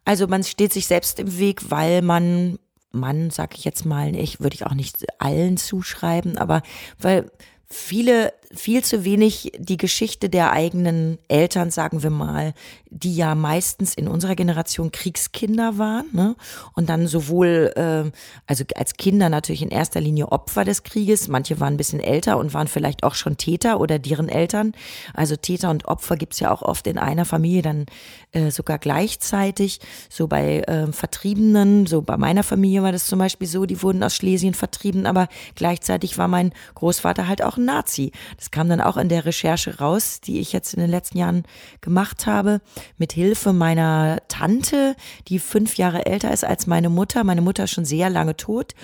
Also 0.06 0.28
man 0.28 0.44
steht 0.44 0.72
sich 0.72 0.86
selbst 0.86 1.18
im 1.18 1.36
Weg, 1.36 1.70
weil 1.70 2.00
man, 2.00 2.58
man, 2.92 3.30
sag 3.30 3.58
ich 3.58 3.64
jetzt 3.64 3.84
mal, 3.84 4.14
ich 4.14 4.40
würde 4.40 4.54
ich 4.54 4.64
auch 4.64 4.74
nicht 4.74 5.04
allen 5.20 5.56
zuschreiben, 5.56 6.38
aber 6.38 6.62
weil 6.98 7.30
viele 7.68 8.32
viel 8.54 8.82
zu 8.84 9.04
wenig 9.04 9.52
die 9.58 9.76
Geschichte 9.76 10.28
der 10.28 10.52
eigenen 10.52 11.18
Eltern, 11.28 11.70
sagen 11.70 12.02
wir 12.02 12.10
mal, 12.10 12.54
die 12.90 13.14
ja 13.14 13.34
meistens 13.34 13.94
in 13.94 14.08
unserer 14.08 14.34
Generation 14.34 14.92
Kriegskinder 14.92 15.78
waren 15.78 16.06
ne? 16.12 16.36
und 16.74 16.88
dann 16.88 17.06
sowohl, 17.06 17.72
äh, 17.76 18.10
also 18.46 18.64
als 18.74 18.94
Kinder 18.94 19.28
natürlich 19.28 19.62
in 19.62 19.70
erster 19.70 20.00
Linie 20.00 20.30
Opfer 20.32 20.64
des 20.64 20.82
Krieges, 20.82 21.28
manche 21.28 21.60
waren 21.60 21.74
ein 21.74 21.76
bisschen 21.76 22.00
älter 22.00 22.38
und 22.38 22.54
waren 22.54 22.68
vielleicht 22.68 23.02
auch 23.02 23.14
schon 23.14 23.36
Täter 23.36 23.80
oder 23.80 23.98
deren 23.98 24.28
Eltern. 24.28 24.72
Also 25.14 25.36
Täter 25.36 25.70
und 25.70 25.86
Opfer 25.86 26.16
gibt's 26.16 26.40
ja 26.40 26.50
auch 26.50 26.62
oft 26.62 26.86
in 26.86 26.98
einer 26.98 27.24
Familie 27.24 27.62
dann 27.62 27.86
äh, 28.32 28.50
sogar 28.50 28.78
gleichzeitig. 28.78 29.80
So 30.08 30.28
bei 30.28 30.60
äh, 30.60 30.92
Vertriebenen, 30.92 31.86
so 31.86 32.02
bei 32.02 32.16
meiner 32.16 32.42
Familie 32.42 32.82
war 32.82 32.92
das 32.92 33.06
zum 33.06 33.18
Beispiel 33.18 33.48
so, 33.48 33.66
die 33.66 33.82
wurden 33.82 34.02
aus 34.02 34.14
Schlesien 34.14 34.54
vertrieben, 34.54 35.06
aber 35.06 35.28
gleichzeitig 35.54 36.18
war 36.18 36.28
mein 36.28 36.52
Großvater 36.74 37.28
halt 37.28 37.42
auch 37.42 37.56
ein 37.56 37.64
Nazi. 37.64 38.12
Das 38.36 38.50
kam 38.50 38.68
dann 38.68 38.80
auch 38.80 38.96
in 38.96 39.08
der 39.08 39.24
Recherche 39.24 39.78
raus, 39.78 40.20
die 40.20 40.40
ich 40.40 40.52
jetzt 40.52 40.74
in 40.74 40.80
den 40.80 40.90
letzten 40.90 41.18
Jahren 41.18 41.44
gemacht 41.80 42.26
habe, 42.26 42.60
mit 42.98 43.12
Hilfe 43.12 43.52
meiner 43.52 44.20
Tante, 44.28 44.94
die 45.28 45.38
fünf 45.38 45.76
Jahre 45.76 46.06
älter 46.06 46.32
ist 46.32 46.44
als 46.44 46.66
meine 46.66 46.90
Mutter. 46.90 47.24
Meine 47.24 47.40
Mutter 47.40 47.64
ist 47.64 47.70
schon 47.72 47.84
sehr 47.84 48.10
lange 48.10 48.36
tot 48.36 48.74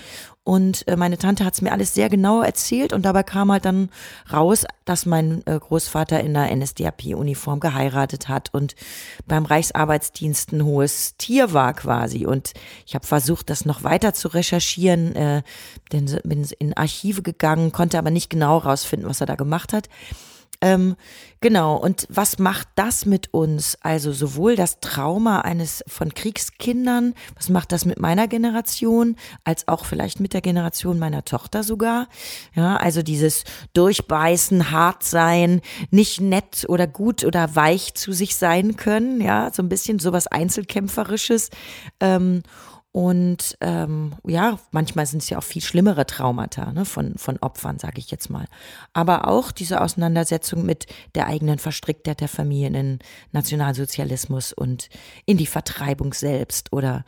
und 0.45 0.85
äh, 0.89 0.97
meine 0.97 1.17
Tante 1.17 1.45
hat 1.45 1.53
es 1.53 1.61
mir 1.61 1.71
alles 1.71 1.93
sehr 1.93 2.09
genau 2.09 2.41
erzählt 2.41 2.91
und 2.91 3.03
dabei 3.03 3.23
kam 3.23 3.49
halt 3.49 3.63
dann 3.63 3.89
raus, 4.31 4.65
dass 4.83 5.05
mein 5.05 5.41
äh, 5.45 5.57
Großvater 5.57 6.19
in 6.19 6.33
der 6.33 6.53
NSDAP-Uniform 6.53 7.61
geheiratet 7.61 8.27
hat 8.27 8.53
und 8.53 8.75
beim 9.25 9.45
Reichsarbeitsdienst 9.45 10.51
ein 10.51 10.65
hohes 10.65 11.15
Tier 11.17 11.53
war 11.53 11.73
quasi. 11.73 12.25
Und 12.25 12.51
ich 12.85 12.93
habe 12.93 13.07
versucht, 13.07 13.49
das 13.49 13.65
noch 13.65 13.83
weiter 13.85 14.13
zu 14.13 14.27
recherchieren, 14.27 15.15
äh, 15.15 15.43
bin 15.89 16.47
in 16.59 16.75
Archive 16.75 17.21
gegangen, 17.21 17.71
konnte 17.71 17.97
aber 17.97 18.11
nicht 18.11 18.29
genau 18.29 18.57
rausfinden, 18.57 19.07
was 19.09 19.21
er 19.21 19.27
da 19.27 19.35
gemacht 19.35 19.71
hat. 19.71 19.87
Ähm, 20.61 20.95
genau, 21.41 21.75
und 21.75 22.07
was 22.09 22.39
macht 22.39 22.69
das 22.75 23.05
mit 23.05 23.33
uns? 23.33 23.77
Also 23.81 24.13
sowohl 24.13 24.55
das 24.55 24.79
Trauma 24.79 25.41
eines 25.41 25.83
von 25.87 26.13
Kriegskindern, 26.13 27.13
was 27.35 27.49
macht 27.49 27.71
das 27.71 27.85
mit 27.85 27.99
meiner 27.99 28.27
Generation, 28.27 29.17
als 29.43 29.67
auch 29.67 29.85
vielleicht 29.85 30.19
mit 30.19 30.33
der 30.33 30.41
Generation 30.41 30.99
meiner 30.99 31.25
Tochter 31.25 31.63
sogar. 31.63 32.07
Ja, 32.55 32.77
also 32.77 33.01
dieses 33.01 33.43
Durchbeißen, 33.73 34.71
hart 34.71 35.03
sein, 35.03 35.61
nicht 35.91 36.21
nett 36.21 36.65
oder 36.69 36.87
gut 36.87 37.23
oder 37.25 37.55
weich 37.55 37.93
zu 37.93 38.13
sich 38.13 38.35
sein 38.35 38.77
können, 38.77 39.19
ja, 39.19 39.51
so 39.53 39.61
ein 39.63 39.69
bisschen 39.69 39.99
sowas 39.99 40.27
Einzelkämpferisches. 40.27 41.49
Ähm, 41.99 42.43
und 42.95 43.57
ähm, 43.59 44.13
ja, 44.23 44.59
manchmal 44.69 45.07
sind 45.07 45.23
es 45.23 45.29
ja 45.31 45.39
auch 45.39 45.43
viel 45.43 45.63
schlimmere 45.63 46.05
Traumata 46.05 46.71
ne, 46.73 46.85
von, 46.85 47.15
von 47.17 47.39
Opfern, 47.39 47.79
sage 47.79 47.97
ich 47.97 48.11
jetzt 48.11 48.29
mal. 48.29 48.45
Aber 48.93 49.27
auch 49.27 49.51
diese 49.51 49.81
Auseinandersetzung 49.81 50.63
mit 50.63 50.85
der 51.15 51.25
eigenen 51.25 51.57
Verstricktheit 51.57 52.21
der 52.21 52.27
Familien 52.27 52.75
in 52.75 52.99
Nationalsozialismus 53.31 54.53
und 54.53 54.89
in 55.25 55.37
die 55.37 55.47
Vertreibung 55.47 56.13
selbst 56.13 56.71
oder 56.71 57.03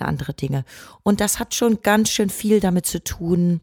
andere 0.00 0.34
Dinge. 0.34 0.64
Und 1.04 1.20
das 1.20 1.38
hat 1.38 1.54
schon 1.54 1.82
ganz 1.82 2.10
schön 2.10 2.30
viel 2.30 2.58
damit 2.58 2.86
zu 2.86 3.02
tun, 3.04 3.60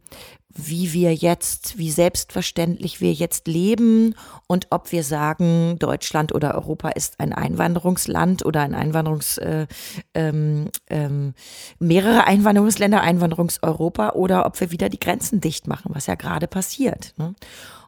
wie 0.55 0.93
wir 0.93 1.13
jetzt, 1.13 1.77
wie 1.77 1.91
selbstverständlich 1.91 3.01
wir 3.01 3.11
jetzt 3.11 3.47
leben 3.47 4.15
und 4.47 4.67
ob 4.69 4.91
wir 4.93 5.03
sagen, 5.03 5.77
Deutschland 5.79 6.33
oder 6.33 6.55
Europa 6.55 6.89
ist 6.89 7.19
ein 7.19 7.33
Einwanderungsland 7.33 8.45
oder 8.45 8.61
ein 8.61 8.73
Einwanderungs, 8.73 9.37
äh, 9.37 9.67
ähm, 10.13 10.69
ähm, 10.89 11.33
mehrere 11.79 12.25
Einwanderungsländer, 12.25 13.01
Einwanderungseuropa 13.01 14.11
oder 14.11 14.45
ob 14.45 14.59
wir 14.61 14.71
wieder 14.71 14.87
die 14.87 14.99
Grenzen 14.99 15.41
dicht 15.41 15.67
machen, 15.67 15.91
was 15.93 16.07
ja 16.07 16.15
gerade 16.15 16.47
passiert. 16.47 17.13
Ne? 17.17 17.35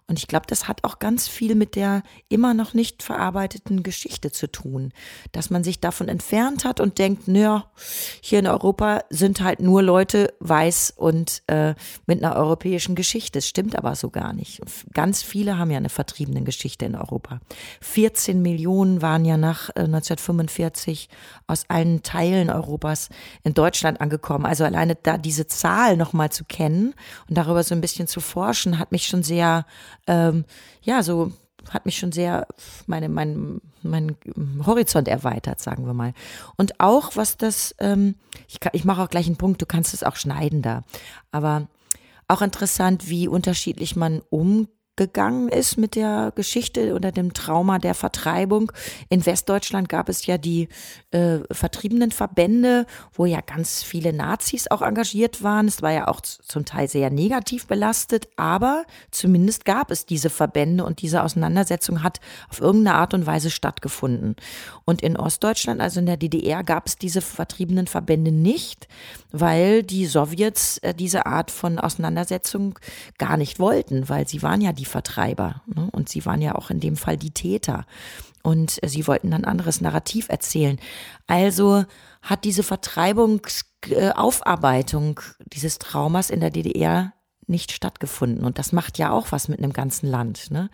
Und 0.09 0.19
ich 0.19 0.27
glaube, 0.27 0.45
das 0.47 0.69
hat 0.69 0.85
auch 0.85 0.99
ganz 0.99 1.27
viel 1.27 1.53
mit 1.55 1.75
der 1.75 2.01
immer 2.29 2.53
noch 2.53 2.73
nicht 2.73 3.03
verarbeiteten 3.03 3.83
Geschichte 3.83 4.31
zu 4.31 4.49
tun, 4.49 4.93
dass 5.33 5.49
man 5.49 5.65
sich 5.65 5.81
davon 5.81 6.07
entfernt 6.07 6.63
hat 6.63 6.79
und 6.79 6.97
denkt, 6.97 7.27
naja, 7.27 7.65
hier 8.21 8.39
in 8.39 8.47
Europa 8.47 9.01
sind 9.09 9.41
halt 9.41 9.59
nur 9.59 9.83
Leute 9.83 10.33
weiß 10.39 10.93
und 10.95 11.43
äh, 11.47 11.75
mit 12.05 12.23
einer 12.23 12.37
europäischen 12.37 12.95
Geschichte. 12.95 13.39
Das 13.39 13.47
stimmt 13.47 13.77
aber 13.77 13.95
so 13.95 14.09
gar 14.09 14.31
nicht. 14.31 14.61
Ganz 14.93 15.23
viele 15.23 15.57
haben 15.57 15.71
ja 15.71 15.77
eine 15.77 15.89
vertriebene 15.89 16.41
Geschichte 16.43 16.85
in 16.85 16.95
Europa. 16.95 17.41
14 17.81 18.41
Millionen 18.41 19.01
waren 19.01 19.25
ja 19.25 19.35
nach 19.35 19.69
äh, 19.71 19.81
1945 19.81 21.09
aus 21.47 21.65
allen 21.67 22.01
Teilen 22.01 22.49
Europas 22.49 23.09
in 23.43 23.53
Deutschland 23.53 23.99
angekommen. 23.99 24.45
Also 24.45 24.63
alleine 24.63 24.95
da 24.95 25.17
diese 25.17 25.47
Zahl 25.47 25.97
nochmal 25.97 26.31
zu 26.31 26.45
kennen 26.45 26.93
und 27.27 27.37
darüber 27.37 27.63
so 27.63 27.75
ein 27.75 27.81
bisschen 27.81 28.07
zu 28.07 28.21
forschen, 28.21 28.79
hat 28.79 28.93
mich 28.93 29.07
schon 29.07 29.23
sehr 29.23 29.65
ähm, 30.07 30.45
ja, 30.81 31.03
so 31.03 31.31
hat 31.69 31.85
mich 31.85 31.97
schon 31.97 32.11
sehr 32.11 32.47
meine, 32.85 33.09
mein, 33.09 33.61
mein 33.83 34.15
Horizont 34.65 35.07
erweitert, 35.07 35.59
sagen 35.59 35.85
wir 35.85 35.93
mal. 35.93 36.13
Und 36.55 36.79
auch 36.79 37.15
was 37.15 37.37
das, 37.37 37.75
ähm, 37.79 38.15
ich, 38.47 38.59
ich 38.71 38.85
mache 38.85 39.03
auch 39.03 39.09
gleich 39.09 39.27
einen 39.27 39.37
Punkt, 39.37 39.61
du 39.61 39.65
kannst 39.65 39.93
es 39.93 40.03
auch 40.03 40.15
schneiden 40.15 40.61
da. 40.61 40.83
Aber 41.31 41.67
auch 42.27 42.41
interessant, 42.41 43.09
wie 43.09 43.27
unterschiedlich 43.27 43.95
man 43.95 44.21
umgeht 44.29 44.71
gegangen 44.97 45.47
ist 45.47 45.77
mit 45.77 45.95
der 45.95 46.33
Geschichte 46.35 46.93
oder 46.93 47.11
dem 47.11 47.33
Trauma 47.33 47.79
der 47.79 47.93
Vertreibung. 47.93 48.71
In 49.09 49.25
Westdeutschland 49.25 49.87
gab 49.87 50.09
es 50.09 50.25
ja 50.25 50.37
die 50.37 50.67
äh, 51.11 51.39
vertriebenen 51.51 52.11
Verbände, 52.11 52.85
wo 53.13 53.25
ja 53.25 53.41
ganz 53.41 53.83
viele 53.83 54.11
Nazis 54.11 54.69
auch 54.69 54.81
engagiert 54.81 55.43
waren. 55.43 55.67
Es 55.67 55.81
war 55.81 55.91
ja 55.91 56.07
auch 56.07 56.21
zum 56.21 56.65
Teil 56.65 56.87
sehr 56.89 57.09
negativ 57.09 57.67
belastet, 57.67 58.27
aber 58.35 58.83
zumindest 59.11 59.63
gab 59.63 59.91
es 59.91 60.05
diese 60.05 60.29
Verbände 60.29 60.83
und 60.83 61.01
diese 61.01 61.23
Auseinandersetzung 61.23 62.03
hat 62.03 62.19
auf 62.49 62.59
irgendeine 62.59 62.97
Art 62.97 63.13
und 63.13 63.25
Weise 63.25 63.51
stattgefunden. 63.51 64.35
Und 64.83 65.01
in 65.01 65.15
Ostdeutschland, 65.15 65.79
also 65.79 65.99
in 65.99 66.07
der 66.07 66.17
DDR, 66.17 66.63
gab 66.63 66.87
es 66.87 66.97
diese 66.97 67.21
vertriebenen 67.21 67.87
Verbände 67.87 68.31
nicht, 68.31 68.87
weil 69.31 69.83
die 69.83 70.05
Sowjets 70.07 70.79
äh, 70.79 70.93
diese 70.93 71.25
Art 71.25 71.51
von 71.51 71.77
Auseinandersetzung 71.77 72.79
gar 73.17 73.37
nicht 73.37 73.59
wollten, 73.59 74.09
weil 74.09 74.27
sie 74.27 74.41
waren 74.41 74.61
ja 74.61 74.71
die 74.71 74.85
Vertreiber. 74.87 75.61
Ne? 75.67 75.89
Und 75.91 76.09
sie 76.09 76.25
waren 76.25 76.41
ja 76.41 76.55
auch 76.55 76.69
in 76.69 76.79
dem 76.79 76.95
Fall 76.95 77.17
die 77.17 77.31
Täter. 77.31 77.85
Und 78.43 78.81
äh, 78.83 78.87
sie 78.87 79.07
wollten 79.07 79.31
dann 79.31 79.45
anderes 79.45 79.81
Narrativ 79.81 80.29
erzählen. 80.29 80.79
Also 81.27 81.85
hat 82.21 82.43
diese 82.43 82.61
Vertreibungsaufarbeitung 82.63 85.19
dieses 85.53 85.79
Traumas 85.79 86.29
in 86.29 86.39
der 86.39 86.51
DDR 86.51 87.13
nicht 87.47 87.71
stattgefunden. 87.71 88.43
Und 88.43 88.59
das 88.59 88.71
macht 88.71 88.97
ja 88.97 89.11
auch 89.11 89.31
was 89.31 89.47
mit 89.47 89.59
einem 89.59 89.73
ganzen 89.73 90.07
Land. 90.09 90.51
Ne? 90.51 90.69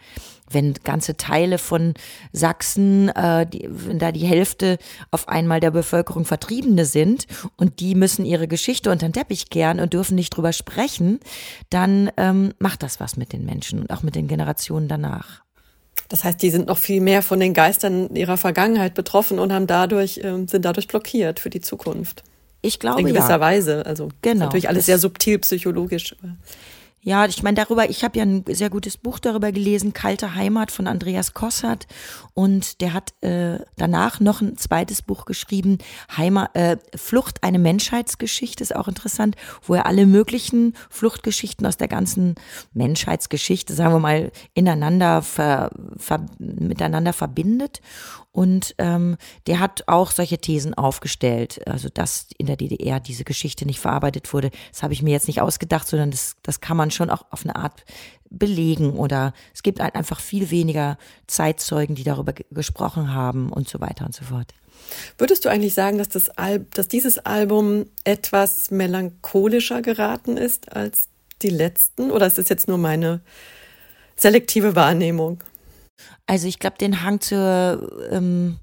Wenn 0.49 0.73
ganze 0.73 1.17
Teile 1.17 1.57
von 1.57 1.93
Sachsen, 2.31 3.09
äh, 3.09 3.45
die, 3.45 3.67
wenn 3.69 3.99
da 3.99 4.11
die 4.11 4.25
Hälfte 4.25 4.77
auf 5.11 5.27
einmal 5.27 5.59
der 5.59 5.71
Bevölkerung 5.71 6.25
Vertriebene 6.25 6.85
sind 6.85 7.27
und 7.57 7.79
die 7.79 7.95
müssen 7.95 8.25
ihre 8.25 8.47
Geschichte 8.47 8.91
unter 8.91 9.07
den 9.07 9.13
Teppich 9.13 9.49
kehren 9.49 9.79
und 9.79 9.93
dürfen 9.93 10.15
nicht 10.15 10.31
drüber 10.31 10.53
sprechen, 10.53 11.19
dann 11.69 12.11
ähm, 12.17 12.53
macht 12.59 12.83
das 12.83 12.99
was 12.99 13.17
mit 13.17 13.33
den 13.33 13.45
Menschen 13.45 13.81
und 13.81 13.91
auch 13.91 14.03
mit 14.03 14.15
den 14.15 14.27
Generationen 14.27 14.87
danach. 14.87 15.43
Das 16.09 16.23
heißt, 16.23 16.41
die 16.41 16.49
sind 16.49 16.67
noch 16.67 16.77
viel 16.77 17.01
mehr 17.01 17.21
von 17.21 17.39
den 17.39 17.53
Geistern 17.53 18.15
ihrer 18.15 18.37
Vergangenheit 18.37 18.93
betroffen 18.93 19.39
und 19.39 19.53
haben 19.53 19.67
dadurch, 19.67 20.17
äh, 20.17 20.45
sind 20.47 20.65
dadurch 20.65 20.87
blockiert 20.87 21.39
für 21.39 21.49
die 21.49 21.61
Zukunft. 21.61 22.23
Ich 22.63 22.79
glaube 22.79 23.01
In 23.01 23.07
gewisser 23.07 23.29
ja. 23.29 23.39
Weise. 23.39 23.85
Also 23.85 24.09
genau. 24.21 24.45
natürlich 24.45 24.69
alles 24.69 24.87
sehr 24.87 24.97
subtil 24.97 25.37
psychologisch. 25.39 26.15
Ja, 27.05 27.25
ich 27.25 27.43
meine 27.43 27.55
darüber, 27.55 27.89
ich 27.89 28.05
habe 28.05 28.17
ja 28.17 28.23
ein 28.23 28.45
sehr 28.47 28.69
gutes 28.69 28.95
Buch 28.95 29.19
darüber 29.19 29.51
gelesen, 29.51 29.91
Kalte 29.91 30.35
Heimat 30.35 30.71
von 30.71 30.87
Andreas 30.87 31.33
Kossert 31.33 31.85
und 32.33 32.79
der 32.79 32.93
hat 32.93 33.13
äh, 33.21 33.59
danach 33.75 34.21
noch 34.21 34.39
ein 34.39 34.57
zweites 34.57 35.01
Buch 35.01 35.25
geschrieben, 35.25 35.79
Heimat, 36.15 36.55
äh, 36.55 36.77
Flucht, 36.95 37.43
eine 37.43 37.59
Menschheitsgeschichte, 37.59 38.63
ist 38.63 38.73
auch 38.73 38.87
interessant, 38.87 39.35
wo 39.63 39.73
er 39.73 39.85
alle 39.85 40.05
möglichen 40.05 40.75
Fluchtgeschichten 40.89 41.67
aus 41.67 41.75
der 41.75 41.89
ganzen 41.89 42.35
Menschheitsgeschichte, 42.71 43.73
sagen 43.73 43.93
wir 43.93 43.99
mal, 43.99 44.31
ineinander 44.53 45.21
ver, 45.23 45.71
ver, 45.97 46.25
miteinander 46.39 47.11
verbindet 47.11 47.81
und 48.33 48.73
ähm, 48.79 49.15
der 49.45 49.59
hat 49.59 49.83
auch 49.87 50.11
solche 50.11 50.39
Thesen 50.39 50.73
aufgestellt, 50.73 51.65
also 51.67 51.87
dass 51.87 52.27
in 52.37 52.47
der 52.47 52.57
DDR 52.57 52.99
diese 52.99 53.23
Geschichte 53.23 53.65
nicht 53.65 53.79
verarbeitet 53.79 54.33
wurde. 54.33 54.49
Das 54.71 54.81
habe 54.81 54.91
ich 54.91 55.03
mir 55.03 55.11
jetzt 55.11 55.27
nicht 55.27 55.39
ausgedacht, 55.39 55.87
sondern 55.87 56.09
das, 56.09 56.35
das 56.41 56.59
kann 56.59 56.75
man 56.75 56.89
schon 56.89 57.11
auch 57.11 57.25
auf 57.29 57.43
eine 57.43 57.55
Art 57.55 57.85
belegen 58.31 58.93
oder 58.93 59.33
es 59.53 59.61
gibt 59.61 59.79
halt 59.79 59.93
einfach 59.93 60.19
viel 60.19 60.49
weniger 60.49 60.97
Zeitzeugen, 61.27 61.95
die 61.95 62.03
darüber 62.03 62.33
gesprochen 62.49 63.13
haben 63.13 63.53
und 63.53 63.69
so 63.69 63.79
weiter 63.79 64.05
und 64.05 64.15
so 64.15 64.25
fort. 64.25 64.55
Würdest 65.19 65.45
du 65.45 65.49
eigentlich 65.49 65.75
sagen, 65.75 65.99
dass, 65.99 66.09
das 66.09 66.29
Al 66.31 66.65
dass 66.73 66.87
dieses 66.87 67.19
Album 67.19 67.85
etwas 68.03 68.71
melancholischer 68.71 69.83
geraten 69.83 70.37
ist 70.37 70.75
als 70.75 71.07
die 71.43 71.49
letzten? 71.49 72.09
Oder 72.09 72.25
ist 72.25 72.39
das 72.39 72.49
jetzt 72.49 72.67
nur 72.67 72.79
meine 72.79 73.21
selektive 74.15 74.75
Wahrnehmung? 74.75 75.43
Also 76.25 76.47
ich 76.47 76.59
glaube, 76.59 76.77
den 76.77 77.03
Hang 77.03 77.19
zur, 77.19 78.07
ähm, 78.11 78.59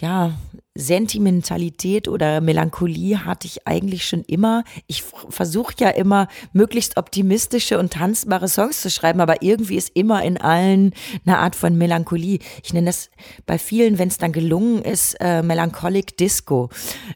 ja, 0.00 0.32
Sentimentalität 0.74 2.08
oder 2.08 2.40
Melancholie 2.40 3.24
hatte 3.24 3.46
ich 3.46 3.66
eigentlich 3.66 4.06
schon 4.06 4.22
immer. 4.22 4.64
Ich 4.86 5.02
versuche 5.02 5.74
ja 5.78 5.90
immer, 5.90 6.28
möglichst 6.52 6.96
optimistische 6.96 7.78
und 7.78 7.92
tanzbare 7.92 8.48
Songs 8.48 8.80
zu 8.80 8.88
schreiben, 8.88 9.20
aber 9.20 9.42
irgendwie 9.42 9.76
ist 9.76 9.90
immer 9.94 10.22
in 10.22 10.40
allen 10.40 10.94
eine 11.26 11.38
Art 11.38 11.56
von 11.56 11.76
Melancholie. 11.76 12.38
Ich 12.62 12.72
nenne 12.72 12.86
das 12.86 13.10
bei 13.46 13.58
vielen, 13.58 13.98
wenn 13.98 14.08
es 14.08 14.18
dann 14.18 14.32
gelungen 14.32 14.82
ist, 14.82 15.16
äh, 15.20 15.42
Melancholic 15.42 16.16
Disco. 16.16 16.70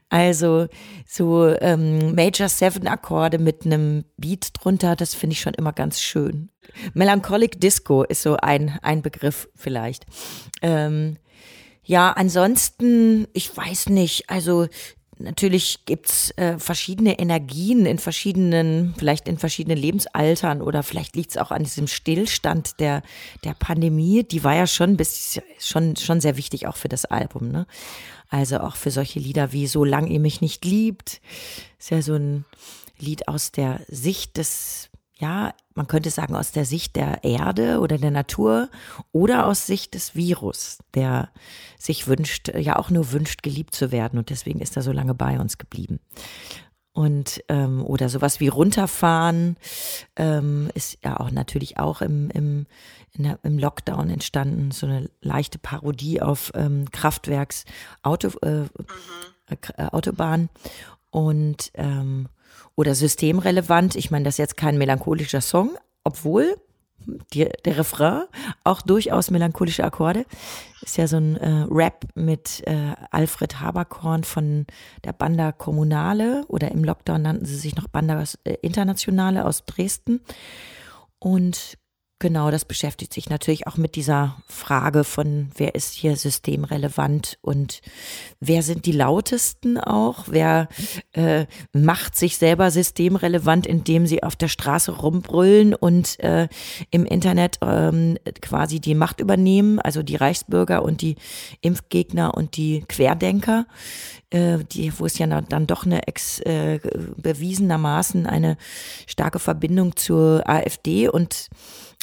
Also 0.09 0.67
so 1.07 1.49
ähm, 1.61 2.15
Major 2.15 2.49
Seven 2.49 2.89
Akkorde 2.89 3.39
mit 3.39 3.65
einem 3.65 4.05
Beat 4.17 4.51
drunter, 4.53 4.97
das 4.97 5.15
finde 5.15 5.35
ich 5.35 5.41
schon 5.41 5.55
immer 5.55 5.73
ganz 5.73 6.01
schön. 6.01 6.51
Melancholic 6.93 7.61
Disco 7.61 8.03
ist 8.03 8.23
so 8.23 8.37
ein, 8.37 8.79
ein 8.83 9.01
Begriff 9.03 9.49
vielleicht. 9.55 10.07
Ähm, 10.61 11.19
ja, 11.85 12.13
ansonsten, 12.13 13.29
ich 13.33 13.55
weiß 13.55 13.91
nicht, 13.91 14.31
also 14.31 14.69
natürlich 15.19 15.85
gibt's 15.85 16.31
äh, 16.33 16.59
verschiedene 16.59 17.19
Energien 17.19 17.87
in 17.87 17.99
verschiedenen, 17.99 18.95
vielleicht 18.99 19.29
in 19.29 19.39
verschiedenen 19.39 19.79
Lebensaltern 19.79 20.63
oder 20.63 20.83
vielleicht 20.83 21.17
liegt's 21.17 21.37
auch 21.37 21.51
an 21.51 21.65
diesem 21.65 21.87
Stillstand 21.87 22.81
der, 22.81 23.03
der 23.45 23.55
Pandemie. 23.55 24.25
Die 24.25 24.45
war 24.45 24.55
ja 24.55 24.67
schon 24.67 24.97
bis 24.97 25.41
schon, 25.59 25.97
schon 25.97 26.21
sehr 26.21 26.37
wichtig 26.37 26.67
auch 26.67 26.77
für 26.77 26.89
das 26.89 27.05
Album, 27.05 27.51
ne? 27.51 27.67
Also 28.29 28.59
auch 28.59 28.77
für 28.77 28.91
solche 28.91 29.21
Lieder 29.21 29.53
wie 29.53 29.67
Solang 29.67 30.09
ihr 30.09 30.19
mich 30.19 30.41
nicht 30.41 30.65
liebt. 30.65 31.21
Ist 31.79 31.91
ja 31.91 32.03
so 32.03 32.15
ein 32.15 32.45
Lied 32.99 33.29
aus 33.29 33.53
der 33.53 33.81
Sicht 33.89 34.37
des 34.39 34.89
ja, 35.25 35.55
man 35.75 35.87
könnte 35.87 36.11
sagen 36.11 36.37
aus 36.37 36.53
der 36.53 36.67
Sicht 36.67 36.97
der 36.97 37.25
Erde 37.25 37.81
oder 37.81 37.97
der 37.97 38.11
Natur 38.11 38.69
oder 39.11 39.47
aus 39.47 39.67
Sicht 39.67 39.95
des 39.95 40.15
Virus, 40.15 40.79
der 40.93 41.31
sich 41.79 42.07
wünscht, 42.07 42.53
ja 42.55 42.77
auch 42.77 42.91
nur 42.91 43.11
wünscht, 43.11 43.43
geliebt 43.43 43.75
zu 43.75 43.91
werden 43.91 44.19
und 44.19 44.29
deswegen 44.29 44.61
ist 44.61 44.77
er 44.77 44.83
so 44.83 44.93
lange 44.93 45.15
bei 45.15 45.41
uns 45.41 45.57
geblieben. 45.57 45.99
Und 46.93 47.43
ähm, 47.49 47.83
oder 47.85 48.11
sowas 48.11 48.39
wie 48.39 48.49
runterfahren 48.49 49.57
ähm, 50.15 50.71
ist 50.75 50.99
ja 51.03 51.19
auch 51.19 51.31
natürlich 51.31 51.79
auch 51.79 52.03
im, 52.03 52.31
im, 52.31 52.67
der, 53.17 53.39
im 53.43 53.59
Lockdown 53.59 54.11
entstanden, 54.11 54.73
so 54.73 54.87
eine 54.87 55.11
leichte 55.23 55.59
Parodie 55.59 56.21
auf 56.21 56.53
ähm, 56.55 56.85
Kraftwerks 56.93 57.65
Auto, 58.03 58.29
äh, 58.43 58.61
mhm. 58.61 58.69
äh, 59.49 59.87
Autobahn. 59.91 60.51
Und 61.11 61.71
ähm, 61.75 62.29
oder 62.77 62.95
systemrelevant. 62.95 63.97
Ich 63.97 64.11
meine, 64.11 64.25
das 64.25 64.35
ist 64.35 64.39
jetzt 64.39 64.57
kein 64.57 64.79
melancholischer 64.79 65.41
Song, 65.41 65.71
obwohl 66.03 66.57
die, 67.33 67.49
der 67.65 67.79
Refrain 67.79 68.25
auch 68.65 68.83
durchaus 68.83 69.31
melancholische 69.31 69.85
Akkorde. 69.85 70.25
Ist 70.83 70.97
ja 70.97 71.07
so 71.07 71.17
ein 71.17 71.37
äh, 71.37 71.67
Rap 71.71 72.07
mit 72.15 72.63
äh, 72.67 72.95
Alfred 73.11 73.61
Haberkorn 73.61 74.25
von 74.25 74.67
der 75.05 75.13
Banda 75.13 75.53
Kommunale 75.53 76.45
oder 76.49 76.71
im 76.71 76.85
Lockdown 76.85 77.23
nannten 77.23 77.47
sie 77.47 77.57
sich 77.57 77.77
noch 77.77 77.89
Banda 77.89 78.23
äh, 78.45 78.55
Internationale 78.63 79.45
aus 79.45 79.65
Dresden. 79.65 80.21
Und 81.19 81.79
Genau, 82.25 82.51
das 82.51 82.65
beschäftigt 82.65 83.13
sich 83.13 83.29
natürlich 83.29 83.67
auch 83.67 83.77
mit 83.77 83.97
dieser 83.97 84.39
Frage 84.49 85.05
von, 85.05 85.51
wer 85.59 85.75
ist 85.75 85.93
hier 85.93 86.17
systemrelevant 86.17 87.37
und 87.43 87.83
wer 88.41 88.63
sind 88.63 88.87
die 88.87 88.93
lautesten 88.93 89.77
auch, 89.77 90.25
wer 90.29 90.71
äh, 91.13 91.45
macht 91.75 92.17
sich 92.17 92.39
selber 92.39 92.71
systemrelevant, 92.71 93.67
indem 93.67 94.07
sie 94.07 94.23
auf 94.23 94.37
der 94.37 94.49
Straße 94.49 94.93
rumbrüllen 94.93 95.75
und 95.75 96.19
äh, 96.21 96.49
im 96.91 97.05
Internet 97.05 97.59
ähm, 97.61 98.17
quasi 98.41 98.81
die 98.81 98.95
Macht 98.95 99.21
übernehmen, 99.21 99.79
also 99.79 100.03
die 100.03 100.17
Reichsbürger 100.17 100.83
und 100.83 101.03
die 101.03 101.17
Impfgegner 101.61 102.33
und 102.33 102.57
die 102.57 102.87
Querdenker, 102.89 103.67
äh, 104.31 104.65
die, 104.73 104.99
wo 104.99 105.05
es 105.05 105.19
ja 105.19 105.27
dann 105.27 105.67
doch 105.67 105.85
eine 105.85 106.09
ex, 106.09 106.41
äh, 106.41 106.81
bewiesenermaßen 107.19 108.27
eine 108.27 108.57
starke 109.07 109.39
Verbindung 109.39 109.95
zur 109.97 110.49
AfD 110.49 111.11
und 111.11 111.51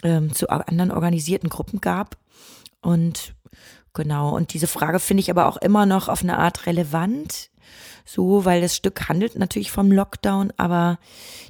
ähm, 0.03 0.34
zu 0.34 0.50
anderen 0.50 0.91
organisierten 0.91 1.50
Gruppen 1.50 1.81
gab. 1.81 2.17
Und 2.81 3.36
genau, 3.93 4.36
und 4.36 4.53
diese 4.53 4.67
Frage 4.67 5.00
finde 5.00 5.22
ich 5.22 5.29
aber 5.29 5.48
auch 5.48 5.58
immer 5.58 5.86
noch 5.86 6.10
auf 6.10 6.24
eine 6.24 6.38
Art 6.38 6.65
relevant. 6.65 7.50
So, 8.05 8.46
weil 8.46 8.62
das 8.62 8.75
Stück 8.75 9.08
handelt 9.08 9.38
natürlich 9.38 9.72
vom 9.72 9.91
Lockdown, 9.91 10.51
aber 10.58 10.98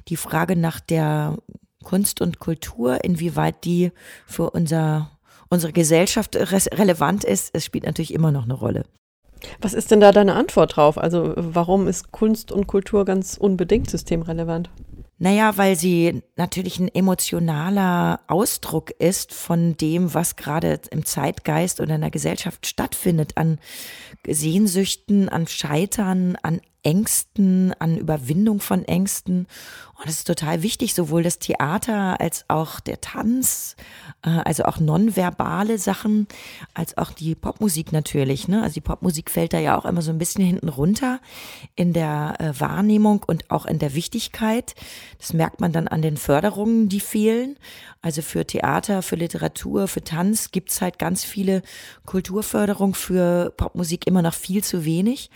die 0.08 0.16
Frage 0.16 0.54
nach 0.54 0.80
der 0.80 1.38
Kunst 1.82 2.20
und 2.20 2.38
Kultur, 2.38 3.04
inwieweit 3.04 3.64
die 3.64 3.90
für 4.26 4.50
unser, 4.50 5.10
unsere 5.48 5.72
Gesellschaft 5.72 6.36
relevant 6.36 7.24
ist, 7.24 7.50
es 7.54 7.64
spielt 7.64 7.84
natürlich 7.84 8.14
immer 8.14 8.30
noch 8.30 8.44
eine 8.44 8.54
Rolle. 8.54 8.84
Was 9.60 9.74
ist 9.74 9.90
denn 9.90 10.00
da 10.00 10.12
deine 10.12 10.34
Antwort 10.34 10.76
drauf? 10.76 10.98
Also 10.98 11.32
warum 11.36 11.88
ist 11.88 12.12
Kunst 12.12 12.52
und 12.52 12.66
Kultur 12.66 13.04
ganz 13.04 13.36
unbedingt 13.36 13.90
systemrelevant? 13.90 14.70
Naja, 15.22 15.56
weil 15.56 15.76
sie 15.76 16.24
natürlich 16.34 16.80
ein 16.80 16.92
emotionaler 16.92 18.22
Ausdruck 18.26 18.90
ist 18.90 19.32
von 19.32 19.76
dem, 19.76 20.14
was 20.14 20.34
gerade 20.34 20.80
im 20.90 21.04
Zeitgeist 21.04 21.80
oder 21.80 21.94
in 21.94 22.00
der 22.00 22.10
Gesellschaft 22.10 22.66
stattfindet, 22.66 23.36
an 23.36 23.60
Sehnsüchten, 24.26 25.28
an 25.28 25.46
Scheitern, 25.46 26.36
an 26.42 26.60
Ängsten, 26.82 27.72
an 27.78 27.96
Überwindung 27.96 28.60
von 28.60 28.84
Ängsten. 28.84 29.46
Und 30.02 30.08
das 30.08 30.16
ist 30.16 30.26
total 30.26 30.62
wichtig, 30.62 30.94
sowohl 30.94 31.22
das 31.22 31.38
Theater 31.38 32.20
als 32.20 32.44
auch 32.48 32.80
der 32.80 33.00
Tanz, 33.00 33.76
äh, 34.22 34.30
also 34.30 34.64
auch 34.64 34.80
nonverbale 34.80 35.78
Sachen, 35.78 36.26
als 36.74 36.98
auch 36.98 37.12
die 37.12 37.36
Popmusik 37.36 37.92
natürlich. 37.92 38.48
Ne? 38.48 38.62
Also 38.62 38.74
die 38.74 38.80
Popmusik 38.80 39.30
fällt 39.30 39.52
da 39.52 39.60
ja 39.60 39.78
auch 39.78 39.84
immer 39.84 40.02
so 40.02 40.10
ein 40.10 40.18
bisschen 40.18 40.44
hinten 40.44 40.68
runter 40.68 41.20
in 41.76 41.92
der 41.92 42.34
äh, 42.40 42.60
Wahrnehmung 42.60 43.22
und 43.24 43.48
auch 43.50 43.64
in 43.64 43.78
der 43.78 43.94
Wichtigkeit. 43.94 44.74
Das 45.18 45.32
merkt 45.34 45.60
man 45.60 45.72
dann 45.72 45.86
an 45.86 46.02
den 46.02 46.16
Förderungen, 46.16 46.88
die 46.88 47.00
fehlen. 47.00 47.56
Also 48.00 48.22
für 48.22 48.44
Theater, 48.44 49.02
für 49.02 49.14
Literatur, 49.14 49.86
für 49.86 50.02
Tanz 50.02 50.50
gibt's 50.50 50.80
halt 50.80 50.98
ganz 50.98 51.22
viele 51.22 51.62
Kulturförderung, 52.06 52.94
für 52.94 53.50
Popmusik 53.56 54.08
immer 54.08 54.22
noch 54.22 54.34
viel 54.34 54.64
zu 54.64 54.84
wenig. 54.84 55.30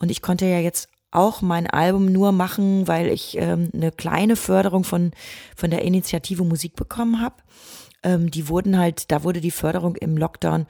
Und 0.00 0.10
ich 0.10 0.22
konnte 0.22 0.46
ja 0.46 0.58
jetzt 0.58 0.88
auch 1.12 1.42
mein 1.42 1.66
Album 1.68 2.06
nur 2.06 2.32
machen, 2.32 2.88
weil 2.88 3.08
ich 3.08 3.36
ähm, 3.36 3.70
eine 3.72 3.92
kleine 3.92 4.36
Förderung 4.36 4.84
von, 4.84 5.12
von 5.56 5.70
der 5.70 5.82
Initiative 5.82 6.44
Musik 6.44 6.74
bekommen 6.74 7.20
habe. 7.20 7.36
Ähm, 8.02 8.30
die 8.30 8.48
wurden 8.48 8.78
halt, 8.78 9.10
da 9.10 9.24
wurde 9.24 9.40
die 9.40 9.50
Förderung 9.50 9.96
im 9.96 10.16
Lockdown 10.16 10.66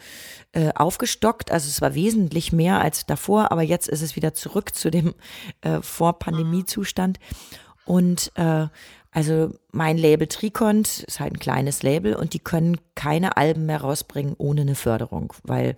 äh, 0.52 0.70
aufgestockt. 0.74 1.50
Also 1.50 1.68
es 1.68 1.80
war 1.80 1.94
wesentlich 1.94 2.52
mehr 2.52 2.80
als 2.80 3.06
davor, 3.06 3.52
aber 3.52 3.62
jetzt 3.62 3.88
ist 3.88 4.02
es 4.02 4.16
wieder 4.16 4.34
zurück 4.34 4.74
zu 4.74 4.90
dem 4.90 5.14
äh, 5.60 5.80
Vor-Pandemie-Zustand. 5.80 7.18
Und 7.84 8.32
äh, 8.34 8.66
also 9.12 9.52
mein 9.72 9.98
Label 9.98 10.26
Tricont 10.26 11.04
ist 11.06 11.20
halt 11.20 11.34
ein 11.34 11.38
kleines 11.40 11.82
Label 11.82 12.14
und 12.14 12.32
die 12.32 12.38
können 12.38 12.78
keine 12.94 13.36
Alben 13.36 13.66
mehr 13.66 13.80
rausbringen 13.80 14.34
ohne 14.38 14.62
eine 14.62 14.74
Förderung, 14.76 15.32
weil 15.42 15.74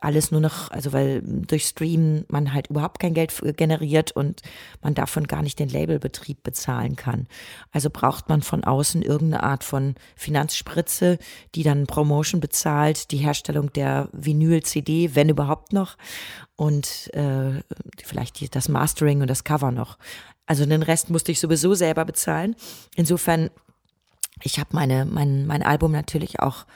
alles 0.00 0.30
nur 0.30 0.40
noch, 0.40 0.70
also 0.70 0.92
weil 0.92 1.22
durch 1.22 1.64
Stream 1.64 2.24
man 2.28 2.52
halt 2.52 2.68
überhaupt 2.68 3.00
kein 3.00 3.14
Geld 3.14 3.32
generiert 3.56 4.12
und 4.12 4.42
man 4.82 4.94
davon 4.94 5.26
gar 5.26 5.42
nicht 5.42 5.58
den 5.58 5.68
Labelbetrieb 5.68 6.42
bezahlen 6.42 6.96
kann. 6.96 7.26
Also 7.72 7.90
braucht 7.90 8.28
man 8.28 8.42
von 8.42 8.64
außen 8.64 9.02
irgendeine 9.02 9.42
Art 9.42 9.64
von 9.64 9.94
Finanzspritze, 10.16 11.18
die 11.54 11.62
dann 11.62 11.86
Promotion 11.86 12.40
bezahlt, 12.40 13.10
die 13.10 13.18
Herstellung 13.18 13.72
der 13.72 14.08
Vinyl-CD, 14.12 15.14
wenn 15.14 15.28
überhaupt 15.28 15.72
noch, 15.72 15.96
und 16.56 17.12
äh, 17.14 17.62
vielleicht 18.04 18.40
die, 18.40 18.48
das 18.48 18.68
Mastering 18.68 19.22
und 19.22 19.28
das 19.28 19.42
Cover 19.42 19.72
noch. 19.72 19.98
Also 20.46 20.64
den 20.66 20.82
Rest 20.82 21.10
musste 21.10 21.32
ich 21.32 21.40
sowieso 21.40 21.74
selber 21.74 22.04
bezahlen. 22.04 22.54
Insofern 22.94 23.50
ich 24.42 24.58
habe 24.58 24.70
meine, 24.72 25.04
mein, 25.04 25.46
mein 25.46 25.62
Album 25.62 25.92
natürlich 25.92 26.40
auch 26.40 26.66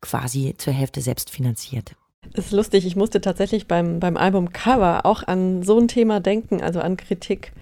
quasi 0.00 0.54
zur 0.58 0.72
Hälfte 0.72 1.00
selbst 1.00 1.30
finanziert. 1.30 1.94
Ist 2.32 2.52
lustig, 2.52 2.86
ich 2.86 2.96
musste 2.96 3.20
tatsächlich 3.20 3.66
beim, 3.68 4.00
beim 4.00 4.16
Album 4.16 4.52
Cover 4.52 5.06
auch 5.06 5.22
an 5.22 5.62
so 5.62 5.78
ein 5.78 5.88
Thema 5.88 6.20
denken, 6.20 6.60
also 6.62 6.80
an 6.80 6.96
Kritik 6.96 7.52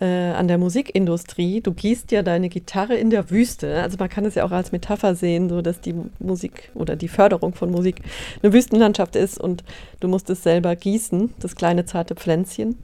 äh, 0.00 0.32
an 0.32 0.48
der 0.48 0.58
Musikindustrie. 0.58 1.60
Du 1.60 1.72
gießt 1.72 2.10
ja 2.10 2.22
deine 2.22 2.48
Gitarre 2.48 2.94
in 2.96 3.10
der 3.10 3.30
Wüste. 3.30 3.82
Also 3.82 3.98
man 3.98 4.08
kann 4.08 4.24
es 4.24 4.34
ja 4.34 4.44
auch 4.44 4.50
als 4.50 4.72
Metapher 4.72 5.14
sehen, 5.14 5.48
so 5.48 5.62
dass 5.62 5.80
die 5.80 5.94
Musik 6.18 6.70
oder 6.74 6.96
die 6.96 7.08
Förderung 7.08 7.54
von 7.54 7.70
Musik 7.70 8.02
eine 8.42 8.52
Wüstenlandschaft 8.52 9.14
ist 9.14 9.38
und 9.38 9.62
du 10.00 10.08
musst 10.08 10.30
es 10.30 10.42
selber 10.42 10.74
gießen, 10.74 11.34
das 11.38 11.54
kleine 11.54 11.84
zarte 11.84 12.14
Pflänzchen. 12.14 12.76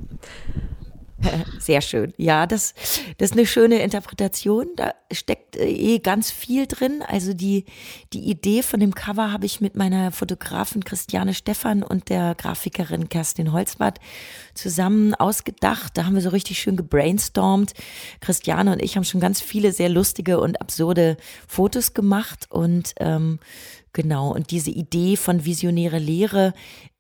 Sehr 1.59 1.81
schön. 1.81 2.13
Ja, 2.17 2.47
das, 2.47 2.75
das 3.19 3.31
ist 3.31 3.37
eine 3.37 3.47
schöne 3.47 3.83
Interpretation. 3.83 4.67
Da 4.77 4.93
steckt 5.11 5.57
äh, 5.57 5.69
eh 5.69 5.99
ganz 5.99 6.31
viel 6.31 6.67
drin. 6.67 7.03
Also 7.07 7.33
die, 7.33 7.65
die 8.13 8.29
Idee 8.31 8.63
von 8.63 8.81
dem 8.81 8.95
Cover 8.95 9.33
habe 9.33 9.47
ich 9.47 9.61
mit 9.61 9.77
meiner 9.77 10.13
Fotografin 10.13 10.85
Christiane 10.85 11.35
Stephan 11.35 11.83
und 11.83 12.11
der 12.11 12.35
Grafikerin 12.35 13.09
Kerstin 13.09 13.53
Holzbart 13.53 13.99
zusammen 14.55 15.15
ausgedacht. 15.15 15.97
Da 15.97 16.05
haben 16.05 16.15
wir 16.15 16.23
so 16.23 16.31
richtig 16.31 16.59
schön 16.59 16.77
gebrainstormt. 16.77 17.73
Christiane 18.21 18.73
und 18.73 18.83
ich 18.83 18.97
haben 18.97 19.05
schon 19.05 19.21
ganz 19.21 19.41
viele 19.41 19.73
sehr 19.73 19.89
lustige 19.89 20.41
und 20.41 20.61
absurde 20.61 21.17
Fotos 21.49 21.95
gemacht 21.95 22.47
und 22.51 22.93
ähm, 23.01 23.39
Genau, 23.97 24.31
und 24.31 24.51
diese 24.51 24.71
Idee 24.71 25.17
von 25.17 25.47
visionäre 25.47 25.99
Lehre 25.99 26.53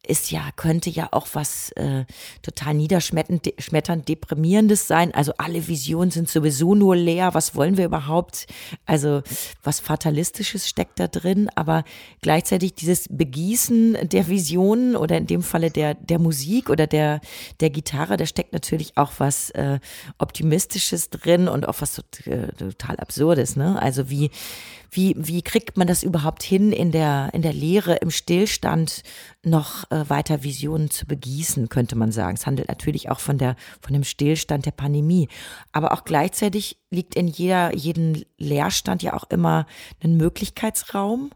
ist 0.06 0.30
ja, 0.30 0.48
könnte 0.56 0.90
ja 0.90 1.08
auch 1.12 1.26
was 1.32 1.70
äh, 1.72 2.04
total 2.42 2.74
niederschmetternd 2.74 4.08
deprimierendes 4.08 4.86
sein. 4.86 5.12
Also 5.14 5.32
alle 5.38 5.66
Visionen 5.68 6.10
sind 6.10 6.28
sowieso 6.28 6.74
nur 6.74 6.96
leer. 6.96 7.34
Was 7.34 7.54
wollen 7.54 7.76
wir 7.76 7.84
überhaupt? 7.84 8.46
Also 8.84 9.22
was 9.62 9.80
Fatalistisches 9.80 10.68
steckt 10.68 11.00
da 11.00 11.08
drin, 11.08 11.50
aber 11.54 11.84
gleichzeitig 12.22 12.74
dieses 12.74 13.08
Begießen 13.08 14.08
der 14.08 14.28
Visionen 14.28 14.96
oder 14.96 15.16
in 15.16 15.26
dem 15.26 15.42
Falle 15.42 15.70
der, 15.70 15.94
der 15.94 16.18
Musik 16.18 16.70
oder 16.70 16.86
der, 16.86 17.20
der 17.60 17.70
Gitarre, 17.70 18.16
da 18.16 18.26
steckt 18.26 18.52
natürlich 18.52 18.96
auch 18.96 19.12
was 19.18 19.50
äh, 19.50 19.78
Optimistisches 20.18 21.10
drin 21.10 21.48
und 21.48 21.68
auch 21.68 21.80
was 21.80 21.98
äh, 22.26 22.52
total 22.58 22.96
Absurdes. 22.96 23.56
Ne? 23.56 23.80
Also 23.80 24.08
wie, 24.10 24.30
wie, 24.90 25.14
wie 25.18 25.42
kriegt 25.42 25.77
man 25.77 25.87
das 25.87 26.03
überhaupt 26.03 26.42
hin, 26.42 26.72
in 26.72 26.92
der, 26.92 27.31
in 27.33 27.42
der 27.42 27.53
Lehre, 27.53 27.96
im 27.96 28.11
Stillstand 28.11 29.03
noch 29.42 29.90
äh, 29.90 30.09
weiter 30.09 30.42
Visionen 30.42 30.90
zu 30.90 31.07
begießen, 31.07 31.68
könnte 31.68 31.96
man 31.96 32.12
sagen. 32.12 32.37
Es 32.37 32.46
handelt 32.46 32.68
natürlich 32.68 33.11
auch 33.11 33.20
von 33.20 33.38
der, 33.38 33.57
von 33.81 33.92
dem 33.92 34.05
Stillstand 34.05 34.66
der 34.66 34.72
Pandemie. 34.72 35.29
Aber 35.72 35.92
auch 35.92 36.05
gleichzeitig 36.05 36.79
liegt 36.90 37.14
in 37.14 37.29
jeder, 37.29 37.75
jedem 37.75 38.22
Leerstand 38.38 39.03
ja 39.03 39.14
auch 39.14 39.25
immer 39.31 39.66
ein 40.03 40.16
Möglichkeitsraum. 40.16 41.31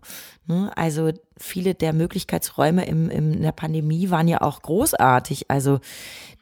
Ne? 0.46 0.70
Also 0.76 1.12
viele 1.36 1.74
der 1.74 1.92
Möglichkeitsräume 1.92 2.84
im, 2.84 3.08
im, 3.08 3.32
in 3.32 3.42
der 3.42 3.52
Pandemie 3.52 4.10
waren 4.10 4.28
ja 4.28 4.42
auch 4.42 4.60
großartig. 4.62 5.50
Also 5.50 5.80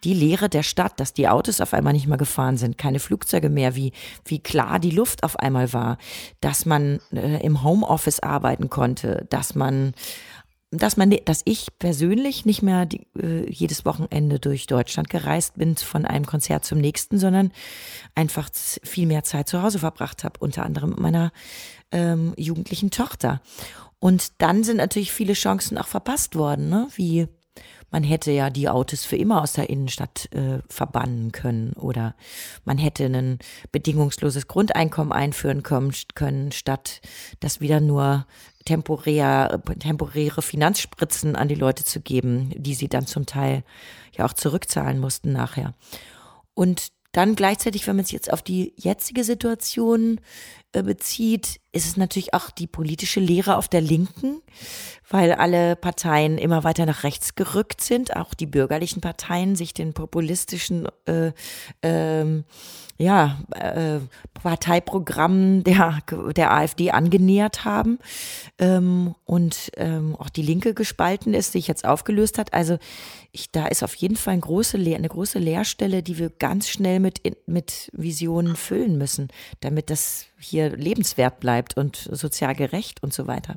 die 0.04 0.14
Leere 0.14 0.48
der 0.48 0.62
Stadt, 0.62 0.98
dass 1.00 1.12
die 1.12 1.28
Autos 1.28 1.60
auf 1.60 1.74
einmal 1.74 1.92
nicht 1.92 2.06
mehr 2.06 2.18
gefahren 2.18 2.56
sind, 2.56 2.78
keine 2.78 3.00
Flugzeuge 3.00 3.48
mehr, 3.48 3.74
wie, 3.74 3.92
wie 4.24 4.38
klar 4.38 4.78
die 4.78 4.90
Luft 4.90 5.22
auf 5.24 5.38
einmal 5.38 5.72
war, 5.72 5.98
dass 6.40 6.66
man 6.66 7.00
äh, 7.12 7.44
im 7.44 7.62
Homeoffice 7.62 8.20
arbeiten 8.20 8.70
konnte, 8.70 9.26
dass 9.30 9.54
man 9.54 9.94
dass 10.70 10.96
man, 10.96 11.14
dass 11.24 11.42
ich 11.44 11.68
persönlich 11.78 12.44
nicht 12.44 12.62
mehr 12.62 12.84
die, 12.84 13.06
äh, 13.18 13.50
jedes 13.50 13.84
Wochenende 13.84 14.38
durch 14.38 14.66
Deutschland 14.66 15.08
gereist 15.08 15.56
bin 15.56 15.76
von 15.76 16.04
einem 16.04 16.26
Konzert 16.26 16.64
zum 16.64 16.78
nächsten, 16.78 17.18
sondern 17.18 17.52
einfach 18.14 18.50
viel 18.52 19.06
mehr 19.06 19.24
Zeit 19.24 19.48
zu 19.48 19.62
Hause 19.62 19.78
verbracht 19.78 20.24
habe, 20.24 20.38
unter 20.40 20.64
anderem 20.64 20.90
mit 20.90 21.00
meiner 21.00 21.32
ähm, 21.90 22.34
jugendlichen 22.36 22.90
Tochter. 22.90 23.40
Und 23.98 24.40
dann 24.42 24.62
sind 24.62 24.76
natürlich 24.76 25.10
viele 25.12 25.32
Chancen 25.32 25.78
auch 25.78 25.88
verpasst 25.88 26.36
worden, 26.36 26.68
ne? 26.68 26.88
wie 26.94 27.28
man 27.90 28.02
hätte 28.02 28.30
ja 28.30 28.50
die 28.50 28.68
Autos 28.68 29.04
für 29.04 29.16
immer 29.16 29.42
aus 29.42 29.54
der 29.54 29.70
Innenstadt 29.70 30.30
äh, 30.32 30.60
verbannen 30.68 31.32
können 31.32 31.72
oder 31.74 32.14
man 32.64 32.78
hätte 32.78 33.06
ein 33.06 33.38
bedingungsloses 33.72 34.46
Grundeinkommen 34.46 35.12
einführen 35.12 35.62
können, 35.62 36.52
statt 36.52 37.00
das 37.40 37.60
wieder 37.60 37.80
nur 37.80 38.26
temporär, 38.64 39.62
temporäre 39.78 40.42
Finanzspritzen 40.42 41.36
an 41.36 41.48
die 41.48 41.54
Leute 41.54 41.84
zu 41.84 42.00
geben, 42.00 42.52
die 42.56 42.74
sie 42.74 42.88
dann 42.88 43.06
zum 43.06 43.24
Teil 43.24 43.64
ja 44.12 44.26
auch 44.26 44.34
zurückzahlen 44.34 44.98
mussten 44.98 45.32
nachher. 45.32 45.74
Und 46.54 46.88
dann 47.12 47.34
gleichzeitig, 47.34 47.86
wenn 47.86 47.96
man 47.96 48.04
es 48.04 48.10
jetzt 48.10 48.32
auf 48.32 48.42
die 48.42 48.74
jetzige 48.76 49.24
Situation 49.24 50.20
bezieht, 50.72 51.60
ist 51.72 51.86
es 51.86 51.96
natürlich 51.96 52.34
auch 52.34 52.50
die 52.50 52.66
politische 52.66 53.20
Lehre 53.20 53.56
auf 53.56 53.68
der 53.68 53.80
Linken, 53.80 54.42
weil 55.08 55.32
alle 55.32 55.76
Parteien 55.76 56.38
immer 56.38 56.64
weiter 56.64 56.86
nach 56.86 57.04
rechts 57.04 57.34
gerückt 57.34 57.80
sind, 57.80 58.16
auch 58.16 58.34
die 58.34 58.46
bürgerlichen 58.46 59.00
Parteien 59.00 59.56
sich 59.56 59.74
den 59.74 59.94
populistischen 59.94 60.88
äh, 61.06 61.32
ähm, 61.82 62.44
ja, 62.98 63.38
äh, 63.54 64.00
Parteiprogrammen 64.34 65.62
der, 65.62 66.00
der 66.34 66.52
AfD 66.52 66.90
angenähert 66.90 67.64
haben 67.64 68.00
ähm, 68.58 69.14
und 69.24 69.70
ähm, 69.76 70.16
auch 70.16 70.28
die 70.28 70.42
Linke 70.42 70.74
gespalten 70.74 71.32
ist, 71.32 71.52
sich 71.52 71.68
jetzt 71.68 71.84
aufgelöst 71.84 72.38
hat. 72.38 72.52
Also 72.54 72.78
ich, 73.30 73.52
da 73.52 73.66
ist 73.66 73.84
auf 73.84 73.94
jeden 73.94 74.16
Fall 74.16 74.32
eine 74.32 74.40
große, 74.40 74.78
eine 74.78 75.08
große 75.08 75.38
Leerstelle, 75.38 76.02
die 76.02 76.18
wir 76.18 76.30
ganz 76.30 76.68
schnell 76.68 76.98
mit, 76.98 77.20
mit 77.46 77.88
Visionen 77.92 78.56
füllen 78.56 78.98
müssen, 78.98 79.28
damit 79.60 79.90
das 79.90 80.26
hier 80.38 80.70
lebenswert 80.76 81.40
bleibt 81.40 81.76
und 81.76 81.96
sozial 81.96 82.54
gerecht 82.54 83.02
und 83.02 83.12
so 83.12 83.26
weiter. 83.26 83.56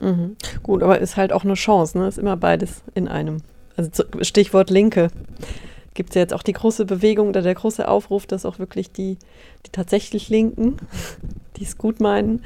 Mhm. 0.00 0.36
Gut, 0.62 0.82
aber 0.82 0.98
ist 0.98 1.16
halt 1.16 1.32
auch 1.32 1.44
eine 1.44 1.54
Chance, 1.54 1.98
ne? 1.98 2.08
Ist 2.08 2.18
immer 2.18 2.36
beides 2.36 2.82
in 2.94 3.08
einem. 3.08 3.38
Also 3.76 4.04
Stichwort 4.22 4.70
Linke. 4.70 5.08
Gibt 5.94 6.10
es 6.10 6.14
ja 6.14 6.20
jetzt 6.22 6.34
auch 6.34 6.42
die 6.42 6.52
große 6.52 6.84
Bewegung 6.84 7.28
oder 7.28 7.40
der 7.40 7.54
große 7.54 7.88
Aufruf, 7.88 8.26
dass 8.26 8.44
auch 8.44 8.58
wirklich 8.58 8.92
die, 8.92 9.16
die 9.64 9.70
tatsächlich 9.72 10.28
Linken, 10.28 10.76
die 11.56 11.64
es 11.64 11.78
gut 11.78 12.00
meinen, 12.00 12.44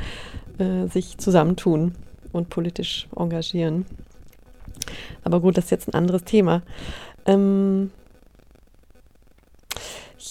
äh, 0.58 0.86
sich 0.86 1.18
zusammentun 1.18 1.94
und 2.32 2.48
politisch 2.48 3.08
engagieren. 3.16 3.86
Aber 5.24 5.40
gut, 5.40 5.56
das 5.56 5.64
ist 5.64 5.70
jetzt 5.70 5.88
ein 5.88 5.94
anderes 5.94 6.24
Thema. 6.24 6.62
Ähm, 7.26 7.90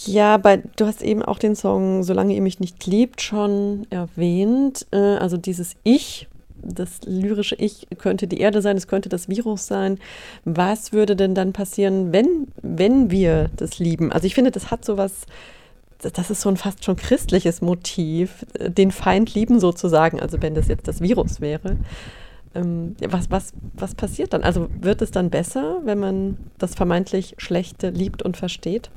ja, 0.05 0.37
bei, 0.37 0.57
du 0.75 0.85
hast 0.85 1.01
eben 1.01 1.23
auch 1.23 1.39
den 1.39 1.55
Song 1.55 2.03
Solange 2.03 2.35
ihr 2.35 2.41
mich 2.41 2.59
nicht 2.59 2.85
liebt 2.85 3.21
schon 3.21 3.87
erwähnt. 3.89 4.85
Äh, 4.91 4.97
also 4.97 5.37
dieses 5.37 5.75
Ich, 5.83 6.27
das 6.61 7.01
lyrische 7.05 7.55
Ich 7.55 7.87
könnte 7.97 8.27
die 8.27 8.39
Erde 8.39 8.61
sein, 8.61 8.77
es 8.77 8.87
könnte 8.87 9.09
das 9.09 9.29
Virus 9.29 9.67
sein. 9.67 9.99
Was 10.45 10.93
würde 10.93 11.15
denn 11.15 11.35
dann 11.35 11.53
passieren, 11.53 12.11
wenn, 12.11 12.47
wenn 12.61 13.11
wir 13.11 13.49
das 13.55 13.79
lieben? 13.79 14.11
Also 14.11 14.27
ich 14.27 14.35
finde, 14.35 14.51
das 14.51 14.71
hat 14.71 14.85
so 14.85 14.97
was, 14.97 15.25
das 15.99 16.29
ist 16.29 16.41
so 16.41 16.49
ein 16.49 16.57
fast 16.57 16.83
schon 16.83 16.95
christliches 16.95 17.61
Motiv, 17.61 18.45
den 18.59 18.91
Feind 18.91 19.33
lieben 19.33 19.59
sozusagen, 19.59 20.19
also 20.19 20.41
wenn 20.41 20.55
das 20.55 20.67
jetzt 20.67 20.87
das 20.87 21.01
Virus 21.01 21.41
wäre. 21.41 21.77
Ähm, 22.55 22.95
was, 23.07 23.29
was, 23.29 23.53
was 23.73 23.95
passiert 23.95 24.33
dann? 24.33 24.43
Also 24.43 24.69
wird 24.79 25.01
es 25.01 25.11
dann 25.11 25.29
besser, 25.29 25.81
wenn 25.83 25.99
man 25.99 26.37
das 26.57 26.75
vermeintlich 26.75 27.35
Schlechte 27.37 27.89
liebt 27.89 28.23
und 28.23 28.37
versteht? 28.37 28.89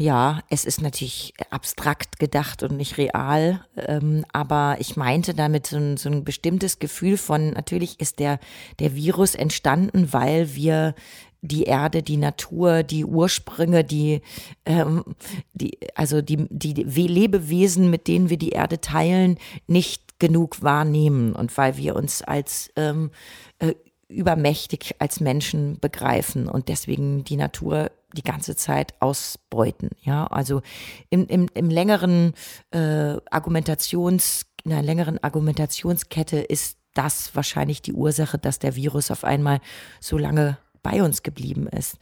Ja, 0.00 0.40
es 0.48 0.64
ist 0.64 0.80
natürlich 0.80 1.34
abstrakt 1.50 2.18
gedacht 2.18 2.62
und 2.62 2.74
nicht 2.74 2.96
real, 2.96 3.66
ähm, 3.76 4.24
aber 4.32 4.78
ich 4.78 4.96
meinte 4.96 5.34
damit 5.34 5.66
so 5.66 5.76
ein, 5.76 5.98
so 5.98 6.08
ein 6.08 6.24
bestimmtes 6.24 6.78
Gefühl 6.78 7.18
von, 7.18 7.50
natürlich 7.50 8.00
ist 8.00 8.18
der, 8.18 8.40
der 8.78 8.94
Virus 8.94 9.34
entstanden, 9.34 10.10
weil 10.14 10.54
wir 10.54 10.94
die 11.42 11.64
Erde, 11.64 12.02
die 12.02 12.16
Natur, 12.16 12.82
die 12.82 13.04
Ursprünge, 13.04 13.84
die, 13.84 14.22
ähm, 14.64 15.04
die 15.52 15.76
also 15.94 16.22
die, 16.22 16.46
die 16.48 17.06
Lebewesen, 17.06 17.90
mit 17.90 18.08
denen 18.08 18.30
wir 18.30 18.38
die 18.38 18.52
Erde 18.52 18.80
teilen, 18.80 19.36
nicht 19.66 20.18
genug 20.18 20.62
wahrnehmen 20.62 21.34
und 21.34 21.54
weil 21.58 21.76
wir 21.76 21.94
uns 21.94 22.22
als 22.22 22.70
ähm, 22.76 23.10
äh, 23.58 23.74
übermächtig 24.08 24.94
als 24.98 25.20
Menschen 25.20 25.78
begreifen 25.78 26.48
und 26.48 26.68
deswegen 26.68 27.22
die 27.22 27.36
Natur 27.36 27.90
die 28.14 28.22
ganze 28.22 28.56
Zeit 28.56 28.94
ausbeuten. 29.00 29.90
Ja, 30.02 30.26
also 30.26 30.62
im, 31.10 31.26
im, 31.26 31.48
im 31.54 31.70
längeren 31.70 32.34
äh, 32.70 33.16
Argumentations, 33.30 34.46
in 34.64 34.72
einer 34.72 34.82
längeren 34.82 35.22
Argumentationskette 35.22 36.38
ist 36.38 36.78
das 36.94 37.34
wahrscheinlich 37.34 37.82
die 37.82 37.92
Ursache, 37.92 38.38
dass 38.38 38.58
der 38.58 38.76
Virus 38.76 39.10
auf 39.10 39.24
einmal 39.24 39.60
so 40.00 40.18
lange 40.18 40.58
bei 40.82 41.02
uns 41.02 41.22
geblieben 41.22 41.66
ist. 41.68 41.96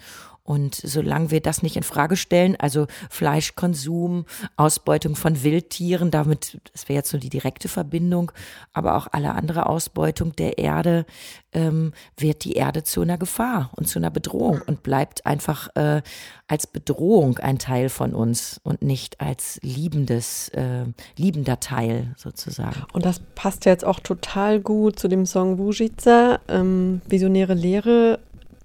Und 0.48 0.76
solange 0.76 1.30
wir 1.30 1.42
das 1.42 1.62
nicht 1.62 1.76
in 1.76 1.82
Frage 1.82 2.16
stellen, 2.16 2.56
also 2.58 2.86
Fleischkonsum, 3.10 4.24
Ausbeutung 4.56 5.14
von 5.14 5.42
Wildtieren, 5.42 6.10
damit, 6.10 6.58
das 6.72 6.88
wäre 6.88 6.96
jetzt 6.96 7.10
so 7.10 7.18
die 7.18 7.28
direkte 7.28 7.68
Verbindung, 7.68 8.32
aber 8.72 8.96
auch 8.96 9.08
alle 9.12 9.34
andere 9.34 9.66
Ausbeutung 9.66 10.34
der 10.36 10.56
Erde, 10.56 11.04
ähm, 11.52 11.92
wird 12.16 12.44
die 12.44 12.54
Erde 12.54 12.82
zu 12.82 13.02
einer 13.02 13.18
Gefahr 13.18 13.70
und 13.76 13.88
zu 13.88 13.98
einer 13.98 14.10
Bedrohung 14.10 14.62
und 14.66 14.82
bleibt 14.82 15.26
einfach 15.26 15.68
äh, 15.76 16.00
als 16.46 16.66
Bedrohung 16.66 17.36
ein 17.38 17.58
Teil 17.58 17.90
von 17.90 18.14
uns 18.14 18.58
und 18.64 18.80
nicht 18.80 19.20
als 19.20 19.58
liebendes, 19.62 20.48
äh, 20.50 20.86
liebender 21.18 21.60
Teil 21.60 22.14
sozusagen. 22.16 22.84
Und 22.94 23.04
das 23.04 23.20
passt 23.34 23.66
jetzt 23.66 23.84
auch 23.84 24.00
total 24.00 24.60
gut 24.60 24.98
zu 24.98 25.08
dem 25.08 25.26
Song 25.26 25.58
Wujica, 25.58 26.40
ähm, 26.48 27.02
Visionäre 27.06 27.52
Lehre 27.52 28.18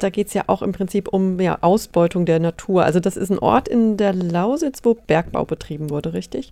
da 0.03 0.09
geht 0.09 0.27
es 0.27 0.33
ja 0.33 0.43
auch 0.47 0.61
im 0.61 0.73
Prinzip 0.73 1.07
um 1.07 1.39
ja, 1.39 1.57
Ausbeutung 1.61 2.25
der 2.25 2.39
Natur. 2.39 2.83
Also 2.83 2.99
das 2.99 3.15
ist 3.15 3.31
ein 3.31 3.39
Ort 3.39 3.67
in 3.67 3.97
der 3.97 4.13
Lausitz, 4.13 4.79
wo 4.83 4.95
Bergbau 4.95 5.45
betrieben 5.45 5.89
wurde, 5.89 6.13
richtig? 6.13 6.51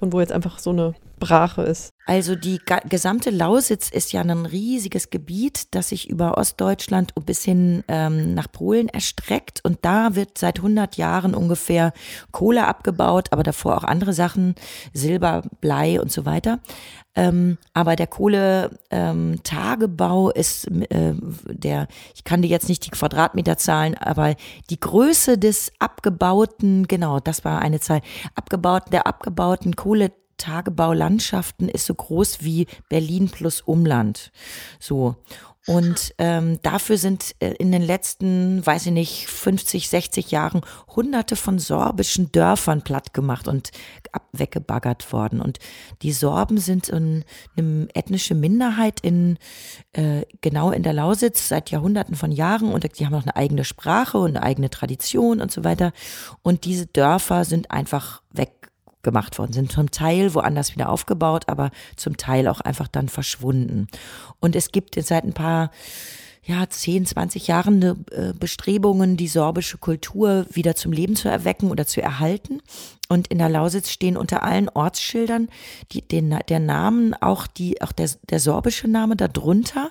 Und 0.00 0.12
wo 0.12 0.20
jetzt 0.20 0.32
einfach 0.32 0.58
so 0.58 0.70
eine 0.70 0.94
Brache 1.18 1.62
ist. 1.62 1.90
Also 2.08 2.36
die 2.36 2.60
gesamte 2.88 3.30
Lausitz 3.30 3.90
ist 3.90 4.12
ja 4.12 4.20
ein 4.20 4.46
riesiges 4.46 5.10
Gebiet, 5.10 5.74
das 5.74 5.88
sich 5.88 6.08
über 6.08 6.38
Ostdeutschland 6.38 7.12
bis 7.26 7.42
hin 7.42 7.82
ähm, 7.88 8.32
nach 8.34 8.50
Polen 8.50 8.88
erstreckt. 8.88 9.60
Und 9.64 9.78
da 9.82 10.14
wird 10.14 10.38
seit 10.38 10.58
100 10.58 10.96
Jahren 10.96 11.34
ungefähr 11.34 11.92
Kohle 12.30 12.68
abgebaut, 12.68 13.28
aber 13.32 13.42
davor 13.42 13.76
auch 13.76 13.84
andere 13.84 14.12
Sachen, 14.12 14.54
Silber, 14.92 15.42
Blei 15.60 16.00
und 16.00 16.12
so 16.12 16.26
weiter. 16.26 16.60
Ähm, 17.16 17.58
aber 17.72 17.96
der 17.96 18.06
Kohletagebau 18.06 20.30
ähm, 20.30 20.36
ist 20.36 20.68
äh, 20.68 21.14
der, 21.48 21.88
ich 22.14 22.22
kann 22.24 22.42
dir 22.42 22.48
jetzt 22.48 22.68
nicht 22.68 22.86
die 22.86 22.90
Quadratmeterzahlen, 22.90 23.96
aber 23.96 24.34
die 24.68 24.78
Größe 24.78 25.38
des 25.38 25.72
abgebauten, 25.78 26.86
genau, 26.86 27.18
das 27.18 27.42
war 27.44 27.62
eine 27.62 27.80
Zahl, 27.80 28.02
abgebauten, 28.34 28.90
der 28.90 29.06
abgebauten 29.06 29.76
Kohletagebaulandschaften 30.36 31.68
ist 31.68 31.86
so 31.86 31.94
groß 31.94 32.38
wie 32.42 32.66
Berlin 32.88 33.28
plus 33.28 33.60
Umland. 33.60 34.32
So. 34.78 35.16
Und 35.68 36.14
ähm, 36.18 36.60
dafür 36.62 36.96
sind 36.96 37.34
äh, 37.40 37.54
in 37.54 37.72
den 37.72 37.82
letzten, 37.82 38.64
weiß 38.64 38.86
ich 38.86 38.92
nicht, 38.92 39.26
50, 39.26 39.88
60 39.88 40.30
Jahren 40.30 40.60
hunderte 40.94 41.34
von 41.34 41.58
sorbischen 41.58 42.30
Dörfern 42.30 42.82
platt 42.82 43.12
gemacht 43.12 43.48
und 43.48 43.72
ab 44.12 44.28
weggebaggert 44.30 45.12
worden. 45.12 45.40
Und 45.40 45.58
die 46.02 46.12
Sorben 46.12 46.58
sind 46.58 46.92
eine 46.92 47.24
ethnische 47.94 48.36
Minderheit 48.36 49.00
in 49.00 49.38
äh, 49.92 50.22
genau 50.40 50.70
in 50.70 50.84
der 50.84 50.92
Lausitz 50.92 51.48
seit 51.48 51.72
Jahrhunderten 51.72 52.14
von 52.14 52.30
Jahren 52.30 52.72
und 52.72 52.84
die 53.00 53.04
haben 53.04 53.14
auch 53.14 53.22
eine 53.22 53.34
eigene 53.34 53.64
Sprache 53.64 54.18
und 54.18 54.36
eine 54.36 54.44
eigene 54.44 54.70
Tradition 54.70 55.40
und 55.40 55.50
so 55.50 55.64
weiter. 55.64 55.92
Und 56.42 56.64
diese 56.64 56.86
Dörfer 56.86 57.44
sind 57.44 57.72
einfach 57.72 58.22
weg 58.30 58.55
gemacht 59.06 59.38
worden, 59.38 59.54
sind 59.54 59.72
zum 59.72 59.90
Teil 59.90 60.34
woanders 60.34 60.74
wieder 60.74 60.90
aufgebaut, 60.90 61.44
aber 61.46 61.70
zum 61.94 62.18
Teil 62.18 62.48
auch 62.48 62.60
einfach 62.60 62.88
dann 62.88 63.08
verschwunden. 63.08 63.86
Und 64.40 64.56
es 64.56 64.72
gibt 64.72 65.02
seit 65.02 65.24
ein 65.24 65.32
paar 65.32 65.70
ja, 66.46 66.68
10, 66.68 67.06
20 67.06 67.48
Jahren 67.48 67.82
äh, 67.82 68.32
Bestrebungen, 68.38 69.16
die 69.16 69.26
sorbische 69.26 69.78
Kultur 69.78 70.46
wieder 70.50 70.76
zum 70.76 70.92
Leben 70.92 71.16
zu 71.16 71.28
erwecken 71.28 71.70
oder 71.70 71.86
zu 71.86 72.00
erhalten. 72.00 72.62
Und 73.08 73.28
in 73.28 73.38
der 73.38 73.48
Lausitz 73.48 73.90
stehen 73.90 74.16
unter 74.16 74.42
allen 74.44 74.68
Ortsschildern 74.68 75.48
die, 75.92 76.02
den, 76.02 76.38
der 76.48 76.60
Namen, 76.60 77.14
auch 77.14 77.46
die, 77.46 77.82
auch 77.82 77.92
der, 77.92 78.10
der 78.30 78.38
sorbische 78.38 78.86
Name 78.86 79.16
darunter. 79.16 79.90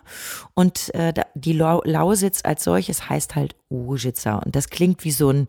Und 0.54 0.94
äh, 0.94 1.14
die 1.34 1.54
Lausitz 1.54 2.42
als 2.44 2.64
solches 2.64 3.10
heißt 3.10 3.36
halt 3.36 3.56
Ujitza. 3.70 4.36
Und 4.38 4.56
das 4.56 4.70
klingt 4.70 5.04
wie 5.04 5.12
so 5.12 5.30
ein, 5.30 5.48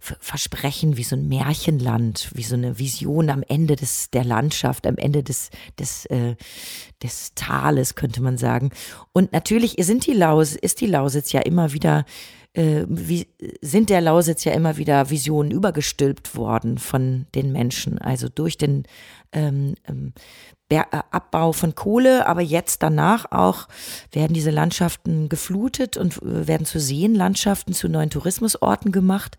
Versprechen, 0.00 0.96
wie 0.96 1.04
so 1.04 1.16
ein 1.16 1.28
Märchenland, 1.28 2.30
wie 2.34 2.42
so 2.42 2.54
eine 2.54 2.78
Vision 2.78 3.30
am 3.30 3.42
Ende 3.46 3.76
des, 3.76 4.10
der 4.10 4.24
Landschaft, 4.24 4.86
am 4.86 4.96
Ende 4.96 5.22
des, 5.22 5.50
des, 5.78 6.06
äh, 6.06 6.36
des 7.02 7.32
Tales, 7.34 7.94
könnte 7.94 8.22
man 8.22 8.38
sagen. 8.38 8.70
Und 9.12 9.32
natürlich 9.32 9.76
sind 9.78 10.06
die 10.06 10.12
Laus, 10.14 10.54
ist 10.54 10.80
die 10.80 10.86
Lausitz 10.86 11.32
ja 11.32 11.40
immer 11.40 11.72
wieder 11.72 12.04
äh, 12.54 12.86
wie, 12.88 13.28
sind 13.60 13.90
der 13.90 14.00
Lausitz 14.00 14.44
ja 14.44 14.52
immer 14.52 14.76
wieder 14.76 15.10
Visionen 15.10 15.50
übergestülpt 15.50 16.34
worden 16.34 16.78
von 16.78 17.26
den 17.34 17.52
Menschen, 17.52 17.98
also 17.98 18.28
durch 18.28 18.56
den 18.56 18.84
ähm, 19.32 19.74
ähm, 19.88 20.12
äh, 20.70 20.82
Abbau 20.90 21.52
von 21.52 21.74
Kohle, 21.74 22.26
aber 22.26 22.42
jetzt 22.42 22.82
danach 22.82 23.32
auch 23.32 23.68
werden 24.12 24.34
diese 24.34 24.50
Landschaften 24.50 25.28
geflutet 25.28 25.96
und 25.96 26.22
äh, 26.22 26.46
werden 26.46 26.66
zu 26.66 26.78
Seenlandschaften, 26.80 27.74
zu 27.74 27.88
neuen 27.88 28.10
Tourismusorten 28.10 28.92
gemacht 28.92 29.36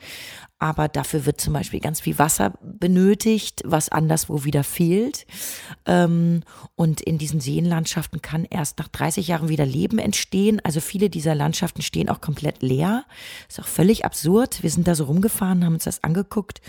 aber 0.60 0.90
dafür 0.90 1.26
wird 1.26 1.40
zum 1.40 1.54
Beispiel 1.54 1.80
ganz 1.80 2.02
viel 2.02 2.20
Wasser 2.20 2.54
benötigt, 2.62 3.62
was 3.66 3.88
anderswo 3.88 4.44
wieder 4.44 4.66
fehlt. 4.66 5.26
Ähm, 5.86 6.44
und 6.76 7.00
in 7.00 7.18
diesen 7.18 7.40
Seenlandschaften 7.40 8.22
kann 8.22 8.44
erst 8.44 8.78
nach 8.78 8.90
30 8.90 9.30
Jahren 9.30 9.48
wieder 9.48 9.66
Leben 9.66 10.00
entstehen. 10.00 10.60
Also 10.64 10.82
viele 10.82 11.10
dieser 11.10 11.34
Landschaften 11.34 11.82
stehen 11.82 12.10
auch 12.10 12.20
komplett 12.20 12.62
leer. 12.62 13.06
Ist 13.48 13.62
auch 13.62 13.68
völlig 13.68 14.04
absurd. 14.04 14.62
Wir 14.62 14.70
sind 14.70 14.86
da 14.88 14.96
so 14.96 15.06
rumgefahren, 15.06 15.64
haben 15.64 15.76
uns 15.76 15.86
das 15.86 16.04
angeguckt 16.04 16.60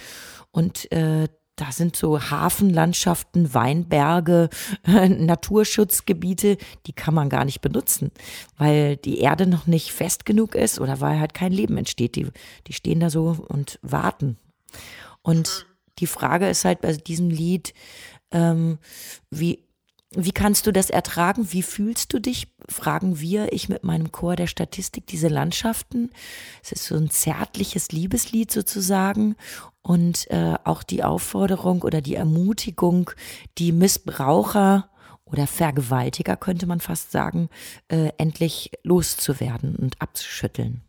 und 0.52 0.90
äh, 0.92 1.28
da 1.61 1.73
sind 1.73 1.94
so 1.94 2.31
Hafenlandschaften, 2.31 3.53
Weinberge, 3.53 4.49
Naturschutzgebiete, 4.87 6.57
die 6.87 6.92
kann 6.94 7.12
man 7.12 7.29
gar 7.29 7.44
nicht 7.44 7.61
benutzen, 7.61 8.12
weil 8.57 8.96
die 8.96 9.18
Erde 9.18 9.46
noch 9.46 9.66
nicht 9.66 9.92
fest 9.92 10.25
genug 10.25 10.55
ist 10.55 10.81
oder 10.81 11.01
weil 11.01 11.20
halt 11.20 11.35
kein 11.35 11.53
Leben 11.53 11.77
entsteht. 11.77 12.16
Die, 12.16 12.29
die 12.66 12.73
stehen 12.73 13.01
da 13.01 13.11
so 13.11 13.37
und 13.49 13.79
warten. 13.83 14.38
Und 15.20 15.66
die 15.99 16.07
Frage 16.07 16.49
ist 16.49 16.64
halt 16.64 16.81
bei 16.81 16.94
diesem 16.94 17.29
Lied, 17.29 17.75
ähm, 18.31 18.79
wie, 19.31 19.62
wie 20.12 20.33
kannst 20.33 20.66
du 20.66 20.73
das 20.73 20.88
ertragen? 20.88 21.53
Wie 21.53 21.62
fühlst 21.62 22.12
du 22.14 22.18
dich? 22.20 22.49
Fragen 22.68 23.20
wir, 23.20 23.53
ich 23.53 23.68
mit 23.68 23.85
meinem 23.85 24.11
Chor 24.11 24.35
der 24.35 24.46
Statistik, 24.46 25.07
diese 25.07 25.29
Landschaften. 25.29 26.11
Es 26.64 26.73
ist 26.73 26.87
so 26.87 26.96
ein 26.96 27.11
zärtliches 27.11 27.92
Liebeslied 27.92 28.51
sozusagen 28.51 29.37
und 29.83 30.31
äh, 30.31 30.55
auch 30.64 30.83
die 30.83 31.03
Aufforderung 31.03 31.83
oder 31.83 32.01
die 32.01 32.14
Ermutigung, 32.14 33.11
die 33.59 33.73
Missbraucher 33.73 34.88
oder 35.25 35.47
Vergewaltiger, 35.47 36.37
könnte 36.37 36.66
man 36.66 36.81
fast 36.81 37.12
sagen, 37.12 37.49
äh, 37.88 38.11
endlich 38.19 38.73
loszuwerden 38.83 39.77
und 39.77 40.01
abzuschütteln. 40.01 40.83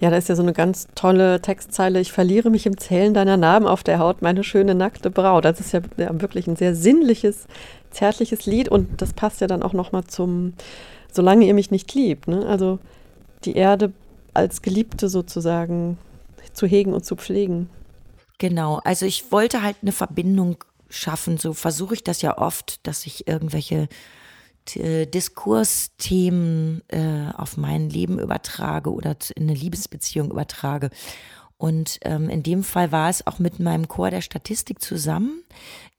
Ja, 0.00 0.10
da 0.10 0.16
ist 0.16 0.28
ja 0.28 0.34
so 0.34 0.42
eine 0.42 0.52
ganz 0.52 0.88
tolle 0.94 1.40
Textzeile. 1.40 2.00
Ich 2.00 2.10
verliere 2.10 2.50
mich 2.50 2.66
im 2.66 2.78
Zählen 2.78 3.14
deiner 3.14 3.36
Narben 3.36 3.68
auf 3.68 3.84
der 3.84 4.00
Haut, 4.00 4.20
meine 4.20 4.42
schöne 4.42 4.74
nackte 4.74 5.10
Braut. 5.10 5.44
Das 5.44 5.60
ist 5.60 5.72
ja, 5.72 5.80
ja 5.96 6.20
wirklich 6.20 6.48
ein 6.48 6.56
sehr 6.56 6.74
sinnliches, 6.74 7.46
zärtliches 7.90 8.46
Lied 8.46 8.68
und 8.68 9.00
das 9.00 9.12
passt 9.12 9.40
ja 9.40 9.46
dann 9.46 9.62
auch 9.62 9.72
nochmal 9.72 10.04
zum 10.04 10.54
Solange 11.12 11.44
ihr 11.44 11.54
mich 11.54 11.70
nicht 11.70 11.92
liebt. 11.94 12.26
Ne? 12.26 12.46
Also 12.46 12.78
die 13.44 13.54
Erde 13.54 13.92
als 14.34 14.62
Geliebte 14.62 15.10
sozusagen 15.10 15.98
zu 16.54 16.66
hegen 16.66 16.94
und 16.94 17.04
zu 17.04 17.16
pflegen. 17.16 17.68
Genau, 18.38 18.80
also 18.84 19.06
ich 19.06 19.30
wollte 19.30 19.62
halt 19.62 19.76
eine 19.82 19.92
Verbindung 19.92 20.64
schaffen. 20.88 21.38
So 21.38 21.52
versuche 21.54 21.94
ich 21.94 22.04
das 22.04 22.22
ja 22.22 22.38
oft, 22.38 22.86
dass 22.86 23.06
ich 23.06 23.26
irgendwelche 23.26 23.88
äh, 24.74 25.06
Diskursthemen 25.06 26.82
äh, 26.88 27.32
auf 27.36 27.56
mein 27.56 27.90
Leben 27.90 28.18
übertrage 28.18 28.92
oder 28.92 29.16
in 29.34 29.44
eine 29.44 29.54
Liebesbeziehung 29.54 30.30
übertrage. 30.30 30.90
Und 31.56 31.98
ähm, 32.02 32.28
in 32.28 32.42
dem 32.42 32.64
Fall 32.64 32.90
war 32.90 33.08
es 33.08 33.26
auch 33.26 33.38
mit 33.38 33.60
meinem 33.60 33.86
Chor 33.86 34.10
der 34.10 34.20
Statistik 34.20 34.82
zusammen. 34.82 35.44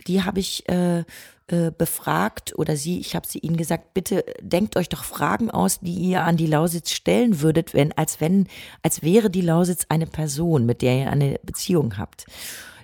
Die 0.08 0.24
habe 0.24 0.40
ich 0.40 0.68
äh, 0.68 1.06
äh, 1.48 1.72
befragt 1.72 2.58
oder 2.58 2.78
sie, 2.78 3.00
ich 3.00 3.16
habe 3.16 3.28
sie 3.28 3.40
ihnen 3.40 3.58
gesagt, 3.58 3.94
bitte 3.94 4.24
denkt 4.42 4.78
euch 4.78 4.90
doch 4.90 5.04
Fragen 5.04 5.52
aus, 5.52 5.80
die 5.82 5.94
ihr 5.94 6.24
an 6.24 6.38
die 6.38 6.48
Lausitz 6.48 6.92
stellen 6.92 7.42
würdet, 7.42 7.74
wenn, 7.74 7.92
als 7.94 8.22
wenn, 8.22 8.48
als 8.82 9.02
wäre 9.02 9.30
die 9.30 9.42
Lausitz 9.42 9.86
eine 9.90 10.08
Person, 10.08 10.66
mit 10.66 10.82
der 10.82 10.98
ihr 10.98 11.12
eine 11.12 11.40
Beziehung 11.44 11.98
habt 11.98 12.26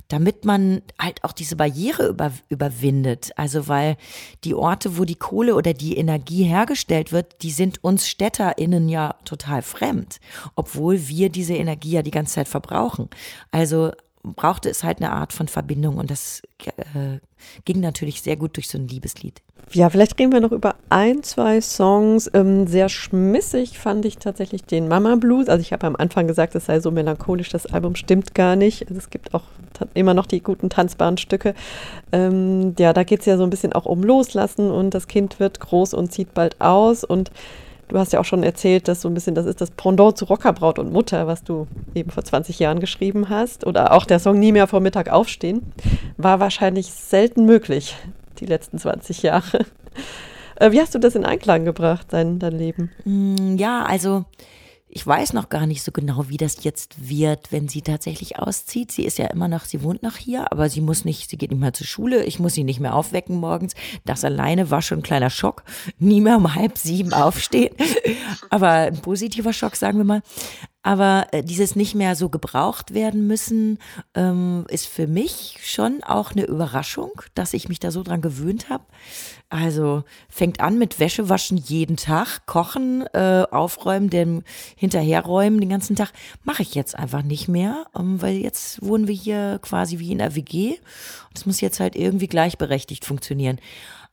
damit 0.09 0.43
man 0.43 0.81
halt 0.99 1.23
auch 1.23 1.31
diese 1.31 1.55
Barriere 1.55 2.07
über, 2.07 2.33
überwindet. 2.49 3.31
Also 3.37 3.67
weil 3.67 3.95
die 4.43 4.55
Orte, 4.55 4.97
wo 4.97 5.05
die 5.05 5.15
Kohle 5.15 5.55
oder 5.55 5.73
die 5.73 5.97
Energie 5.97 6.43
hergestellt 6.43 7.11
wird, 7.11 7.43
die 7.43 7.51
sind 7.51 7.83
uns 7.83 8.07
StädterInnen 8.07 8.89
ja 8.89 9.15
total 9.23 9.61
fremd, 9.61 10.19
obwohl 10.55 11.07
wir 11.07 11.29
diese 11.29 11.53
Energie 11.53 11.91
ja 11.91 12.01
die 12.01 12.11
ganze 12.11 12.33
Zeit 12.33 12.47
verbrauchen. 12.47 13.09
Also 13.51 13.91
brauchte 14.35 14.69
es 14.69 14.83
halt 14.83 14.99
eine 14.99 15.11
Art 15.11 15.33
von 15.33 15.47
Verbindung 15.47 15.97
und 15.97 16.11
das 16.11 16.41
äh, 16.65 17.19
ging 17.65 17.79
natürlich 17.79 18.21
sehr 18.21 18.35
gut 18.35 18.55
durch 18.57 18.67
so 18.67 18.77
ein 18.77 18.87
Liebeslied. 18.87 19.41
Ja, 19.71 19.89
vielleicht 19.89 20.19
reden 20.19 20.31
wir 20.31 20.39
noch 20.39 20.51
über 20.51 20.75
ein, 20.89 21.21
zwei 21.21 21.61
Songs. 21.61 22.29
Ähm, 22.33 22.65
sehr 22.65 22.89
schmissig 22.89 23.77
fand 23.77 24.03
ich 24.05 24.17
tatsächlich 24.17 24.63
den 24.63 24.87
Mama 24.87 25.15
Blues. 25.15 25.47
Also 25.47 25.61
ich 25.61 25.71
habe 25.73 25.85
am 25.85 25.95
Anfang 25.95 26.25
gesagt, 26.25 26.55
es 26.55 26.65
sei 26.65 26.79
so 26.79 26.89
melancholisch, 26.89 27.49
das 27.49 27.67
Album 27.67 27.95
stimmt 27.95 28.33
gar 28.33 28.55
nicht. 28.55 28.87
Also 28.87 28.97
es 28.97 29.11
gibt 29.11 29.33
auch 29.35 29.43
immer 29.93 30.15
noch 30.15 30.25
die 30.25 30.41
guten 30.41 30.69
tanzbaren 30.71 31.17
Stücke. 31.17 31.53
Ähm, 32.11 32.73
ja, 32.79 32.93
da 32.93 33.03
geht 33.03 33.19
es 33.19 33.25
ja 33.27 33.37
so 33.37 33.43
ein 33.43 33.51
bisschen 33.51 33.73
auch 33.73 33.85
um 33.85 34.01
Loslassen 34.03 34.71
und 34.71 34.93
das 34.95 35.07
Kind 35.07 35.39
wird 35.39 35.59
groß 35.59 35.93
und 35.93 36.11
zieht 36.11 36.33
bald 36.33 36.59
aus 36.59 37.03
und 37.03 37.31
Du 37.89 37.97
hast 37.97 38.13
ja 38.13 38.19
auch 38.19 38.25
schon 38.25 38.43
erzählt, 38.43 38.87
dass 38.87 39.01
so 39.01 39.09
ein 39.09 39.15
bisschen 39.15 39.33
das 39.35 39.47
ist 39.47 39.61
das 39.61 39.71
Pendant 39.71 40.15
zu 40.17 40.25
Rockerbraut 40.25 40.77
und 40.77 40.93
Mutter, 40.93 41.25
was 41.25 41.43
du 41.43 41.67
eben 41.95 42.11
vor 42.11 42.23
20 42.23 42.59
Jahren 42.59 42.79
geschrieben 42.79 43.29
hast. 43.29 43.65
Oder 43.65 43.93
auch 43.93 44.05
der 44.05 44.19
Song 44.19 44.39
Nie 44.39 44.51
mehr 44.51 44.67
vor 44.67 44.79
Mittag 44.79 45.09
aufstehen. 45.09 45.73
War 46.15 46.39
wahrscheinlich 46.39 46.87
selten 46.87 47.45
möglich, 47.45 47.95
die 48.39 48.45
letzten 48.45 48.77
20 48.77 49.23
Jahre. 49.23 49.65
Äh, 50.55 50.71
wie 50.71 50.81
hast 50.81 50.93
du 50.93 50.99
das 50.99 51.15
in 51.15 51.25
Einklang 51.25 51.65
gebracht, 51.65 52.07
dein, 52.11 52.37
dein 52.37 52.51
Leben? 52.51 52.91
Mm, 53.05 53.55
ja, 53.55 53.83
also 53.83 54.25
ich 54.91 55.05
weiß 55.05 55.33
noch 55.33 55.49
gar 55.49 55.67
nicht 55.67 55.83
so 55.83 55.91
genau, 55.91 56.29
wie 56.29 56.37
das 56.37 56.63
jetzt 56.63 57.09
wird, 57.09 57.51
wenn 57.51 57.67
sie 57.67 57.83
tatsächlich 57.83 58.39
auszieht. 58.39 58.91
Sie 58.91 59.05
ist 59.05 59.19
ja 59.19 59.27
immer 59.27 59.47
noch, 59.47 59.65
sie 59.65 59.83
wohnt 59.83 60.01
noch 60.01 60.17
hier, 60.17 60.51
aber 60.51 60.67
sie 60.67 60.81
muss 60.81 61.05
nicht, 61.05 61.29
sie 61.29 61.37
geht 61.37 61.51
nicht 61.51 61.59
mehr 61.59 61.73
zur 61.73 61.85
Schule. 61.85 62.23
Ich 62.23 62.39
muss 62.39 62.55
sie 62.55 62.63
nicht 62.63 62.79
mehr 62.79 62.95
aufwecken 62.95 63.35
morgens. 63.35 63.75
Das 64.05 64.25
alleine 64.25 64.71
war 64.71 64.81
schon 64.81 64.99
ein 64.99 65.03
kleiner 65.03 65.29
Schock. 65.29 65.63
Nie 65.99 66.21
mehr 66.21 66.37
um 66.37 66.55
halb 66.55 66.79
sieben 66.79 67.13
aufstehen. 67.13 67.75
Aber 68.49 68.69
ein 68.69 68.99
positiver 68.99 69.53
Schock, 69.53 69.75
sagen 69.75 69.99
wir 69.99 70.05
mal. 70.05 70.23
Aber 70.89 71.27
äh, 71.33 71.43
dieses 71.43 71.75
nicht 71.75 71.93
mehr 71.93 72.15
so 72.15 72.29
gebraucht 72.29 72.95
werden 72.95 73.27
müssen, 73.27 73.77
ähm, 74.15 74.65
ist 74.69 74.87
für 74.87 75.05
mich 75.05 75.59
schon 75.61 76.01
auch 76.01 76.31
eine 76.31 76.45
Überraschung, 76.45 77.11
dass 77.35 77.53
ich 77.53 77.69
mich 77.69 77.79
da 77.79 77.91
so 77.91 78.01
dran 78.01 78.23
gewöhnt 78.23 78.71
habe. 78.71 78.85
Also 79.49 80.03
fängt 80.29 80.61
an 80.61 80.79
mit 80.79 80.99
Wäsche 80.99 81.29
waschen 81.29 81.57
jeden 81.57 81.95
Tag, 81.95 82.47
kochen, 82.47 83.05
äh, 83.13 83.45
aufräumen, 83.51 84.09
dem 84.09 84.41
hinterherräumen 84.77 85.59
den 85.59 85.69
ganzen 85.69 85.95
Tag. 85.95 86.11
Mache 86.43 86.63
ich 86.63 86.73
jetzt 86.73 86.97
einfach 86.97 87.21
nicht 87.21 87.47
mehr, 87.47 87.85
ähm, 87.95 88.19
weil 88.19 88.37
jetzt 88.37 88.81
wohnen 88.81 89.07
wir 89.07 89.13
hier 89.13 89.59
quasi 89.61 89.99
wie 89.99 90.11
in 90.11 90.17
der 90.17 90.33
WG. 90.33 90.77
Das 91.35 91.45
muss 91.45 91.61
jetzt 91.61 91.79
halt 91.79 91.95
irgendwie 91.95 92.27
gleichberechtigt 92.27 93.05
funktionieren. 93.05 93.59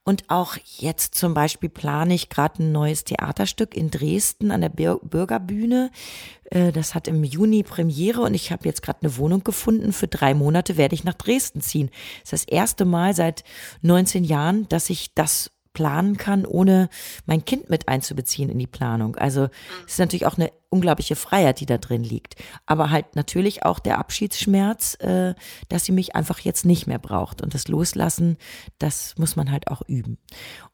Und 0.09 0.23
auch 0.29 0.57
jetzt 0.79 1.17
zum 1.17 1.35
Beispiel 1.35 1.69
plane 1.69 2.15
ich 2.15 2.29
gerade 2.29 2.63
ein 2.63 2.71
neues 2.71 3.03
Theaterstück 3.03 3.77
in 3.77 3.91
Dresden 3.91 4.53
an 4.53 4.61
der 4.61 4.69
Bürgerbühne. 4.69 5.91
Äh, 6.45 6.71
das 6.71 6.95
hat 6.95 7.09
im 7.09 7.25
Juni 7.25 7.65
Premiere 7.65 8.21
und 8.21 8.35
ich 8.35 8.53
habe 8.53 8.67
jetzt 8.67 8.83
gerade 8.83 9.01
eine 9.03 9.17
Wohnung 9.17 9.43
gefunden. 9.43 9.93
Für 9.93 10.07
drei 10.07 10.33
Monate 10.33 10.77
werde 10.77 10.95
ich 10.95 11.03
nach 11.03 11.15
Dresden 11.15 11.61
ziehen. 11.61 11.91
Das 12.23 12.33
ist 12.35 12.45
das 12.49 12.55
erste 12.55 12.85
Mal 12.85 13.17
seit 13.17 13.43
19 13.83 14.23
Jahren, 14.23 14.69
dass 14.69 14.91
ich 14.91 15.13
das 15.15 15.51
planen 15.77 16.17
kann, 16.17 16.47
ohne 16.47 16.89
mein 17.27 17.45
Kind 17.45 17.69
mit 17.69 17.87
einzubeziehen 17.87 18.49
in 18.49 18.59
die 18.59 18.67
Planung. 18.67 19.17
Also 19.17 19.51
es 19.85 19.93
ist 19.93 19.99
natürlich 19.99 20.25
auch 20.25 20.39
eine 20.39 20.51
unglaubliche 20.71 21.17
Freiheit, 21.17 21.61
die 21.61 21.67
da 21.67 21.77
drin 21.77 22.03
liegt. 22.03 22.37
Aber 22.65 22.89
halt 22.89 23.15
natürlich 23.15 23.67
auch 23.67 23.79
der 23.79 23.99
Abschiedsschmerz, 23.99 24.95
äh, 25.01 25.35
dass 25.69 25.85
sie 25.85 25.93
mich 25.93 26.17
einfach 26.17 26.39
jetzt 26.39 26.65
nicht 26.65 26.87
mehr 26.87 26.99
braucht. 26.99 27.43
Und 27.43 27.53
das 27.53 27.69
Loslassen, 27.69 28.39
das 28.79 29.15
muss 29.19 29.37
man 29.37 29.53
halt 29.53 29.69
auch 29.69 29.83
üben. 29.87 30.17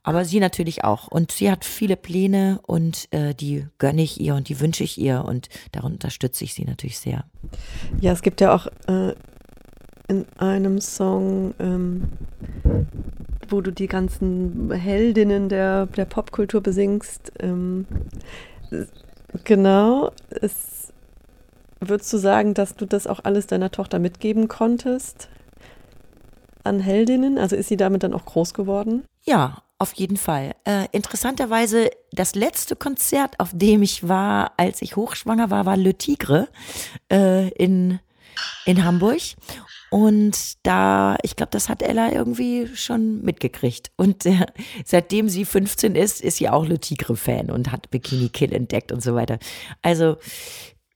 Aber 0.05 0.25
sie 0.25 0.39
natürlich 0.39 0.85
auch. 0.85 1.09
Und 1.09 1.33
sie 1.33 1.51
hat 1.51 1.65
viele 1.65 1.97
Pläne 1.97 2.61
und 2.65 3.13
äh, 3.13 3.35
die 3.35 3.67
gönne 3.79 4.03
ich 4.03 4.21
ihr 4.21 4.37
und 4.37 4.49
die 4.49 4.61
wünsche 4.61 4.85
ich 4.85 4.99
ihr 4.99 5.25
und 5.25 5.49
darum 5.73 5.95
unterstütze 5.95 6.45
ich 6.45 6.55
sie 6.55 6.65
natürlich 6.65 7.01
sehr. 7.01 7.25
Ja, 8.01 8.13
es 8.13 8.23
gibt 8.23 8.41
ja 8.41 8.55
auch 8.55 8.69
äh, 8.87 9.17
in 10.07 10.27
einem 10.39 10.81
Song, 10.81 11.55
ähm, 11.59 12.09
wo 13.49 13.61
du 13.61 13.71
die 13.71 13.87
ganzen 13.87 14.71
Heldinnen 14.71 15.49
der, 15.49 15.87
der 15.87 16.05
Popkultur 16.05 16.61
besingst. 16.61 17.33
Ähm, 17.41 17.87
genau, 19.45 20.11
es, 20.31 20.93
würdest 21.81 22.13
du 22.13 22.19
sagen, 22.19 22.55
dass 22.55 22.77
du 22.77 22.87
das 22.87 23.07
auch 23.07 23.21
alles 23.25 23.47
deiner 23.47 23.71
Tochter 23.71 23.99
mitgeben 23.99 24.49
konntest 24.49 25.29
an 26.65 26.81
Heldinnen? 26.81 27.39
Also 27.39 27.57
ist 27.57 27.69
sie 27.69 27.77
damit 27.77 28.03
dann 28.03 28.15
auch 28.15 28.25
groß 28.25 28.55
geworden? 28.55 29.05
Ja, 29.23 29.63
auf 29.79 29.93
jeden 29.95 30.17
Fall. 30.17 30.53
Äh, 30.65 30.87
interessanterweise, 30.93 31.91
das 32.13 32.35
letzte 32.37 32.77
Konzert, 32.77 33.41
auf 33.41 33.51
dem 33.53 33.83
ich 33.83 34.09
war, 34.09 34.53
als 34.57 34.81
ich 34.81 34.95
hochschwanger 34.95 35.51
war, 35.51 35.67
war 35.67 35.77
Le 35.77 35.95
Tigre 35.95 36.49
äh, 37.11 37.49
in, 37.51 37.99
in 38.65 38.85
Hamburg. 38.85 39.21
Und 39.91 40.55
da, 40.63 41.19
ich 41.23 41.37
glaube, 41.37 41.51
das 41.51 41.69
hat 41.69 41.83
Ella 41.83 42.13
irgendwie 42.13 42.67
schon 42.75 43.21
mitgekriegt. 43.23 43.93
Und 43.97 44.25
äh, 44.25 44.47
seitdem 44.87 45.29
sie 45.29 45.45
15 45.45 45.95
ist, 45.97 46.23
ist 46.23 46.39
sie 46.39 46.49
auch 46.49 46.67
Le 46.67 46.79
Tigre-Fan 46.79 47.51
und 47.51 47.71
hat 47.71 47.91
Bikini 47.91 48.31
Kill 48.31 48.55
entdeckt 48.55 48.91
und 48.91 49.03
so 49.03 49.15
weiter. 49.15 49.39
Also 49.83 50.17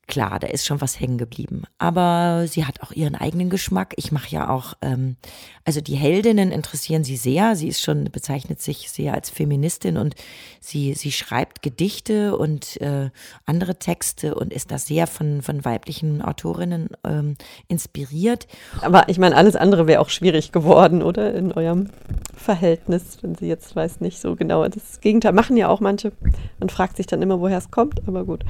klar, 0.06 0.38
da 0.38 0.46
ist 0.46 0.64
schon 0.64 0.80
was 0.80 1.00
hängen 1.00 1.18
geblieben. 1.18 1.64
Aber 1.78 2.46
sie 2.46 2.64
hat 2.64 2.82
auch 2.82 2.92
ihren 2.92 3.14
eigenen 3.14 3.50
Geschmack. 3.50 3.94
Ich 3.96 4.12
mache 4.12 4.30
ja 4.30 4.48
auch, 4.48 4.74
ähm, 4.82 5.16
also 5.64 5.80
die 5.80 5.96
Heldinnen 5.96 6.52
interessieren 6.52 7.02
sie 7.02 7.16
sehr. 7.16 7.56
Sie 7.56 7.68
ist 7.68 7.80
schon, 7.80 8.04
bezeichnet 8.04 8.60
sich 8.60 8.90
sehr 8.90 9.14
als 9.14 9.30
Feministin 9.30 9.96
und 9.96 10.14
sie, 10.60 10.94
sie 10.94 11.10
schreibt 11.10 11.62
Gedichte 11.62 12.36
und 12.36 12.80
äh, 12.80 13.10
andere 13.46 13.78
Texte 13.78 14.34
und 14.34 14.52
ist 14.52 14.70
da 14.70 14.78
sehr 14.78 15.06
von, 15.06 15.42
von 15.42 15.64
weiblichen 15.64 16.22
Autorinnen 16.22 16.90
ähm, 17.04 17.36
inspiriert. 17.66 18.46
Aber 18.82 19.08
ich 19.08 19.18
meine, 19.18 19.36
alles 19.36 19.56
andere 19.56 19.86
wäre 19.86 20.00
auch 20.00 20.10
schwierig 20.10 20.52
geworden, 20.52 21.02
oder? 21.02 21.34
In 21.34 21.52
eurem 21.52 21.88
Verhältnis, 22.34 23.18
wenn 23.22 23.34
sie 23.34 23.46
jetzt 23.46 23.74
weiß 23.74 24.00
nicht 24.00 24.20
so 24.20 24.36
genau. 24.36 24.66
Das 24.68 25.00
Gegenteil 25.00 25.32
machen 25.32 25.56
ja 25.56 25.68
auch 25.68 25.80
manche. 25.80 26.12
Man 26.60 26.68
fragt 26.68 26.96
sich 26.96 27.06
dann 27.06 27.22
immer, 27.22 27.40
woher 27.40 27.58
es 27.58 27.70
kommt, 27.70 28.06
aber 28.06 28.24
gut. 28.24 28.44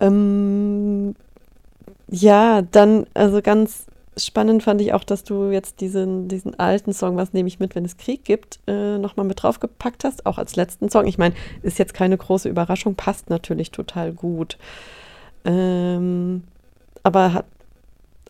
Ähm, 0.00 1.14
ja, 2.08 2.62
dann, 2.62 3.06
also 3.14 3.42
ganz 3.42 3.86
spannend 4.16 4.62
fand 4.62 4.80
ich 4.80 4.94
auch, 4.94 5.04
dass 5.04 5.24
du 5.24 5.50
jetzt 5.50 5.80
diesen, 5.80 6.28
diesen 6.28 6.58
alten 6.58 6.92
Song, 6.92 7.16
was 7.16 7.32
nehme 7.32 7.48
ich 7.48 7.60
mit, 7.60 7.74
wenn 7.74 7.84
es 7.84 7.96
Krieg 7.96 8.24
gibt, 8.24 8.60
äh, 8.66 8.98
nochmal 8.98 9.26
mit 9.26 9.42
draufgepackt 9.42 10.04
hast, 10.04 10.24
auch 10.24 10.38
als 10.38 10.56
letzten 10.56 10.88
Song. 10.88 11.06
Ich 11.06 11.18
meine, 11.18 11.34
ist 11.62 11.78
jetzt 11.78 11.94
keine 11.94 12.16
große 12.16 12.48
Überraschung, 12.48 12.94
passt 12.94 13.28
natürlich 13.28 13.70
total 13.72 14.12
gut. 14.12 14.56
Ähm, 15.44 16.44
aber 17.02 17.34
hat, 17.34 17.46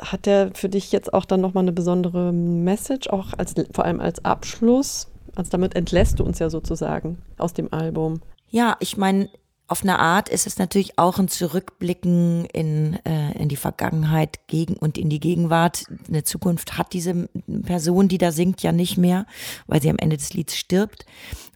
hat 0.00 0.26
der 0.26 0.50
für 0.54 0.68
dich 0.68 0.92
jetzt 0.92 1.14
auch 1.14 1.24
dann 1.24 1.40
nochmal 1.40 1.64
eine 1.64 1.72
besondere 1.72 2.32
Message, 2.32 3.08
auch 3.08 3.28
als, 3.38 3.54
vor 3.72 3.84
allem 3.84 4.00
als 4.00 4.24
Abschluss? 4.24 5.08
Also 5.36 5.50
damit 5.50 5.76
entlässt 5.76 6.18
du 6.18 6.24
uns 6.24 6.38
ja 6.38 6.50
sozusagen 6.50 7.18
aus 7.38 7.52
dem 7.52 7.72
Album. 7.72 8.20
Ja, 8.50 8.76
ich 8.80 8.96
meine, 8.96 9.28
auf 9.68 9.82
eine 9.82 9.98
Art 9.98 10.28
ist 10.28 10.46
es 10.46 10.58
natürlich 10.58 10.98
auch 10.98 11.18
ein 11.18 11.28
Zurückblicken 11.28 12.44
in, 12.46 12.98
äh, 13.04 13.32
in 13.32 13.48
die 13.48 13.56
Vergangenheit 13.56 14.46
gegen 14.46 14.76
und 14.76 14.96
in 14.96 15.10
die 15.10 15.18
Gegenwart. 15.18 15.84
Eine 16.08 16.22
Zukunft 16.22 16.78
hat 16.78 16.92
diese 16.92 17.28
Person, 17.64 18.06
die 18.06 18.18
da 18.18 18.30
singt, 18.30 18.62
ja 18.62 18.70
nicht 18.70 18.96
mehr, 18.96 19.26
weil 19.66 19.82
sie 19.82 19.90
am 19.90 19.98
Ende 19.98 20.16
des 20.16 20.32
Lieds 20.34 20.56
stirbt. 20.56 21.04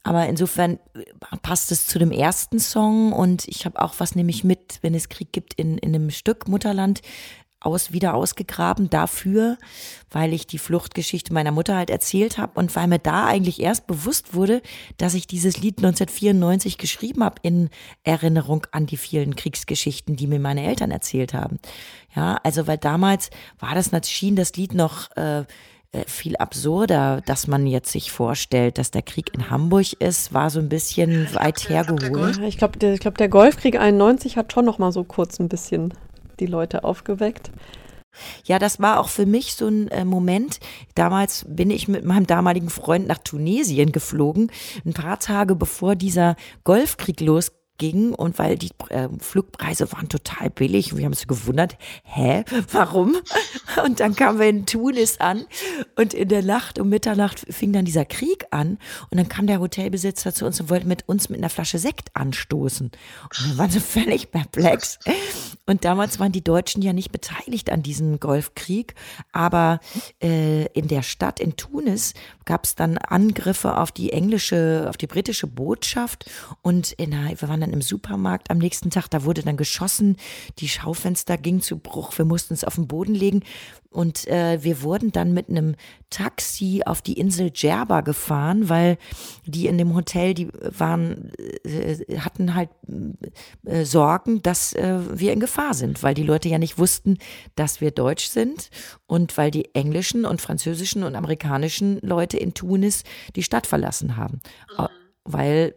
Aber 0.02 0.26
insofern 0.26 0.78
äh, 0.94 1.04
passt 1.42 1.70
es 1.70 1.86
zu 1.86 1.98
dem 1.98 2.10
ersten 2.10 2.58
Song 2.58 3.12
und 3.12 3.46
ich 3.46 3.64
habe 3.64 3.80
auch 3.80 3.94
was 3.98 4.16
nämlich 4.16 4.42
mit, 4.42 4.78
wenn 4.82 4.94
es 4.94 5.08
Krieg 5.08 5.32
gibt, 5.32 5.54
in, 5.54 5.78
in 5.78 5.94
einem 5.94 6.10
Stück 6.10 6.48
Mutterland 6.48 7.02
aus, 7.60 7.92
wieder 7.92 8.14
ausgegraben 8.14 8.90
dafür, 8.90 9.58
weil 10.10 10.32
ich 10.32 10.46
die 10.46 10.58
Fluchtgeschichte 10.58 11.32
meiner 11.32 11.52
Mutter 11.52 11.76
halt 11.76 11.90
erzählt 11.90 12.38
habe 12.38 12.58
und 12.58 12.74
weil 12.74 12.88
mir 12.88 12.98
da 12.98 13.26
eigentlich 13.26 13.60
erst 13.60 13.86
bewusst 13.86 14.34
wurde, 14.34 14.62
dass 14.96 15.14
ich 15.14 15.26
dieses 15.26 15.58
Lied 15.58 15.78
1994 15.78 16.78
geschrieben 16.78 17.22
habe 17.22 17.36
in 17.42 17.70
Erinnerung 18.02 18.66
an 18.72 18.86
die 18.86 18.96
vielen 18.96 19.36
Kriegsgeschichten, 19.36 20.16
die 20.16 20.26
mir 20.26 20.40
meine 20.40 20.66
Eltern 20.66 20.90
erzählt 20.90 21.34
haben. 21.34 21.58
Ja, 22.16 22.38
also 22.42 22.66
weil 22.66 22.78
damals 22.78 23.30
war 23.58 23.74
das, 23.74 23.90
schien 24.10 24.36
das 24.36 24.54
Lied 24.54 24.74
noch 24.74 25.14
äh, 25.16 25.44
äh, 25.92 26.04
viel 26.06 26.36
absurder, 26.36 27.20
dass 27.26 27.48
man 27.48 27.66
jetzt 27.66 27.90
sich 27.90 28.12
vorstellt, 28.12 28.78
dass 28.78 28.92
der 28.92 29.02
Krieg 29.02 29.34
in 29.34 29.50
Hamburg 29.50 29.94
ist, 29.94 30.32
war 30.32 30.48
so 30.48 30.60
ein 30.60 30.68
bisschen 30.68 31.34
weit 31.34 31.68
hergeholt. 31.68 32.38
Ich 32.38 32.58
glaube, 32.58 32.78
der, 32.78 32.96
glaub, 32.96 33.18
der 33.18 33.28
Golfkrieg 33.28 33.76
91 33.76 34.36
hat 34.36 34.52
schon 34.52 34.64
noch 34.64 34.78
mal 34.78 34.92
so 34.92 35.02
kurz 35.02 35.40
ein 35.40 35.48
bisschen 35.48 35.92
die 36.40 36.46
Leute 36.46 36.84
aufgeweckt. 36.84 37.50
Ja, 38.44 38.58
das 38.58 38.80
war 38.80 38.98
auch 38.98 39.08
für 39.08 39.26
mich 39.26 39.54
so 39.54 39.68
ein 39.68 39.88
äh, 39.88 40.04
Moment. 40.04 40.58
Damals 40.94 41.46
bin 41.48 41.70
ich 41.70 41.86
mit 41.86 42.04
meinem 42.04 42.26
damaligen 42.26 42.70
Freund 42.70 43.06
nach 43.06 43.18
Tunesien 43.18 43.92
geflogen, 43.92 44.50
ein 44.84 44.94
paar 44.94 45.20
Tage 45.20 45.54
bevor 45.54 45.94
dieser 45.94 46.34
Golfkrieg 46.64 47.20
losging 47.20 47.59
ging 47.80 48.14
und 48.14 48.38
weil 48.38 48.56
die 48.56 48.70
äh, 48.90 49.08
Flugpreise 49.18 49.90
waren 49.90 50.08
total 50.08 50.50
billig 50.50 50.94
wir 51.00 51.06
haben 51.06 51.12
uns 51.12 51.26
gewundert, 51.26 51.76
hä, 52.04 52.44
warum? 52.72 53.16
Und 53.84 54.00
dann 54.00 54.14
kamen 54.14 54.38
wir 54.38 54.48
in 54.48 54.66
Tunis 54.66 55.20
an 55.20 55.46
und 55.96 56.12
in 56.12 56.28
der 56.28 56.42
Nacht 56.42 56.78
um 56.78 56.88
Mitternacht 56.88 57.46
fing 57.48 57.72
dann 57.72 57.84
dieser 57.84 58.04
Krieg 58.04 58.44
an 58.50 58.78
und 59.10 59.18
dann 59.18 59.28
kam 59.28 59.46
der 59.46 59.60
Hotelbesitzer 59.60 60.34
zu 60.34 60.44
uns 60.44 60.60
und 60.60 60.70
wollte 60.70 60.86
mit 60.86 61.08
uns 61.08 61.28
mit 61.28 61.38
einer 61.38 61.48
Flasche 61.48 61.78
Sekt 61.78 62.14
anstoßen. 62.14 62.90
Und 62.90 63.50
wir 63.50 63.58
waren 63.58 63.70
so 63.70 63.80
völlig 63.80 64.30
perplex. 64.30 64.98
Und 65.66 65.84
damals 65.84 66.18
waren 66.18 66.32
die 66.32 66.44
Deutschen 66.44 66.82
ja 66.82 66.92
nicht 66.92 67.12
beteiligt 67.12 67.70
an 67.70 67.82
diesem 67.82 68.18
Golfkrieg, 68.18 68.94
aber 69.32 69.80
äh, 70.22 70.66
in 70.72 70.88
der 70.88 71.02
Stadt 71.02 71.40
in 71.40 71.56
Tunis 71.56 72.14
gab 72.44 72.64
es 72.64 72.74
dann 72.74 72.98
Angriffe 72.98 73.78
auf 73.78 73.92
die 73.92 74.12
englische, 74.12 74.86
auf 74.88 74.96
die 74.96 75.06
britische 75.06 75.46
Botschaft 75.46 76.28
und 76.62 76.92
in, 76.92 77.12
wir 77.12 77.48
waren 77.48 77.60
dann 77.60 77.69
dann 77.70 77.80
im 77.80 77.82
Supermarkt 77.82 78.50
am 78.50 78.58
nächsten 78.58 78.90
Tag, 78.90 79.08
da 79.08 79.24
wurde 79.24 79.42
dann 79.42 79.56
geschossen, 79.56 80.16
die 80.58 80.68
Schaufenster 80.68 81.38
gingen 81.38 81.60
zu 81.60 81.78
Bruch, 81.78 82.16
wir 82.18 82.24
mussten 82.24 82.54
es 82.54 82.64
auf 82.64 82.74
den 82.74 82.88
Boden 82.88 83.14
legen 83.14 83.42
und 83.90 84.28
äh, 84.28 84.62
wir 84.62 84.82
wurden 84.82 85.10
dann 85.10 85.32
mit 85.32 85.48
einem 85.48 85.74
Taxi 86.10 86.82
auf 86.86 87.02
die 87.02 87.14
Insel 87.14 87.50
Djerba 87.50 88.02
gefahren, 88.02 88.68
weil 88.68 88.98
die 89.46 89.66
in 89.66 89.78
dem 89.78 89.94
Hotel, 89.94 90.34
die 90.34 90.48
waren, 90.78 91.32
äh, 91.64 92.18
hatten 92.18 92.54
halt 92.54 92.70
äh, 93.64 93.84
Sorgen, 93.84 94.42
dass 94.42 94.72
äh, 94.74 95.00
wir 95.12 95.32
in 95.32 95.40
Gefahr 95.40 95.74
sind, 95.74 96.02
weil 96.02 96.14
die 96.14 96.22
Leute 96.22 96.48
ja 96.48 96.58
nicht 96.58 96.78
wussten, 96.78 97.18
dass 97.56 97.80
wir 97.80 97.90
deutsch 97.90 98.28
sind 98.28 98.70
und 99.06 99.36
weil 99.36 99.50
die 99.50 99.74
englischen 99.74 100.24
und 100.24 100.40
französischen 100.40 101.02
und 101.02 101.16
amerikanischen 101.16 101.98
Leute 102.00 102.36
in 102.36 102.54
Tunis 102.54 103.02
die 103.34 103.42
Stadt 103.42 103.66
verlassen 103.66 104.16
haben. 104.16 104.40
Mhm. 104.78 104.86
Weil 105.24 105.74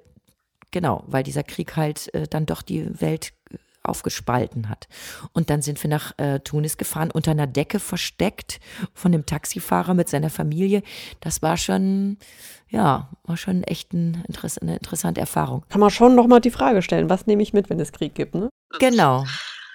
Genau, 0.74 1.04
weil 1.06 1.22
dieser 1.22 1.44
Krieg 1.44 1.78
halt 1.78 2.12
äh, 2.16 2.28
dann 2.28 2.48
doch 2.48 2.64
die 2.64 3.00
Welt 3.00 3.32
äh, 3.52 3.58
aufgespalten 3.84 4.70
hat. 4.70 4.88
Und 5.32 5.52
dann 5.52 5.62
sind 5.62 5.82
wir 5.84 5.90
nach 5.90 6.18
äh, 6.18 6.40
Tunis 6.40 6.78
gefahren, 6.78 7.12
unter 7.12 7.30
einer 7.30 7.46
Decke 7.46 7.80
versteckt 7.80 8.60
von 8.96 9.12
dem 9.12 9.28
Taxifahrer 9.28 9.94
mit 9.94 10.10
seiner 10.10 10.32
Familie. 10.32 10.82
Das 11.20 11.44
war 11.44 11.58
schon, 11.58 12.18
ja, 12.70 13.12
war 13.24 13.38
schon 13.38 13.62
echt 13.64 13.94
ein, 13.94 14.24
eine 14.62 14.74
interessante 14.74 15.22
Erfahrung. 15.22 15.64
Kann 15.70 15.80
man 15.80 15.92
schon 15.92 16.16
nochmal 16.16 16.42
die 16.42 16.50
Frage 16.50 16.82
stellen, 16.82 17.08
was 17.08 17.28
nehme 17.28 17.44
ich 17.44 17.54
mit, 17.54 17.70
wenn 17.70 17.80
es 17.80 17.92
Krieg 17.92 18.16
gibt, 18.16 18.34
ne? 18.34 18.50
Genau. 18.80 19.26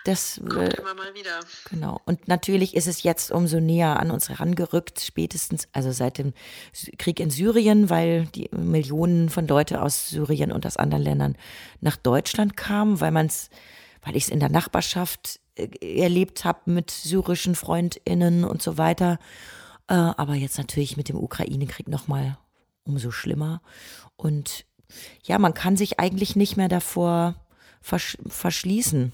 Das 0.09 0.40
kommt 0.40 0.73
äh, 0.73 0.81
immer 0.81 0.94
mal 0.94 1.12
wieder. 1.12 1.40
Genau. 1.68 2.01
Und 2.07 2.29
natürlich 2.29 2.75
ist 2.75 2.87
es 2.87 3.03
jetzt 3.03 3.31
umso 3.31 3.61
näher 3.61 4.01
an 4.01 4.11
uns 4.11 4.31
herangerückt, 4.31 5.01
spätestens, 5.01 5.68
also 5.73 5.92
seit 5.92 6.16
dem 6.16 6.33
Krieg 6.97 7.21
in 7.21 7.29
Syrien, 7.29 7.90
weil 7.90 8.25
die 8.29 8.49
Millionen 8.57 9.29
von 9.29 9.47
Leute 9.47 9.83
aus 9.83 10.09
Syrien 10.09 10.51
und 10.51 10.64
aus 10.64 10.79
anderen 10.79 11.05
Ländern 11.05 11.37
nach 11.83 11.99
Deutschland 11.99 12.57
kamen, 12.57 13.03
weil 13.03 13.11
man 13.11 13.27
es, 13.27 13.51
weil 14.01 14.16
ich 14.16 14.25
es 14.25 14.29
in 14.31 14.40
der 14.40 14.49
Nachbarschaft 14.49 15.40
äh, 15.57 15.68
erlebt 16.01 16.47
habe 16.47 16.71
mit 16.71 16.90
syrischen 16.90 17.55
FreundInnen 17.55 18.44
und 18.44 18.62
so 18.62 18.79
weiter. 18.79 19.18
Äh, 19.88 19.92
aber 19.92 20.37
jetzt 20.37 20.57
natürlich 20.57 20.97
mit 20.97 21.11
dem 21.11 21.16
Ukraine-Krieg 21.16 21.87
nochmal 21.87 22.38
umso 22.85 23.11
schlimmer. 23.11 23.61
Und 24.17 24.65
ja, 25.23 25.38
man 25.38 25.52
kann 25.52 25.77
sich 25.77 26.00
eigentlich 26.00 26.35
nicht 26.35 26.56
mehr 26.56 26.69
davor 26.69 27.35
versch 27.83 28.17
verschließen 28.27 29.13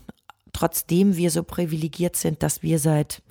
trotzdem 0.55 1.17
wir 1.17 1.31
so 1.31 1.43
privilegiert 1.43 2.17
sind, 2.17 2.43
dass 2.43 2.63
wir 2.63 2.79
seit 2.79 3.23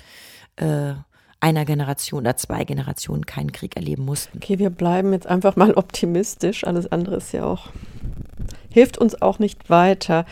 äh, 0.58 0.94
einer 1.40 1.66
Generation 1.66 2.22
oder 2.22 2.38
zwei 2.38 2.64
Generationen 2.64 3.26
keinen 3.26 3.52
Krieg 3.52 3.76
erleben 3.76 4.06
mussten. 4.06 4.38
Okay, 4.38 4.60
wir 4.60 4.70
bleiben 4.70 5.12
jetzt 5.12 5.28
einfach 5.28 5.56
mal 5.56 5.74
optimistisch. 5.76 6.66
Alles 6.66 6.90
andere 6.92 7.18
ist 7.18 7.34
ja 7.34 7.44
auch, 7.44 7.70
hilft 8.70 8.98
uns 8.98 9.22
auch 9.22 9.40
nicht 9.40 9.70
weiter. 9.70 10.26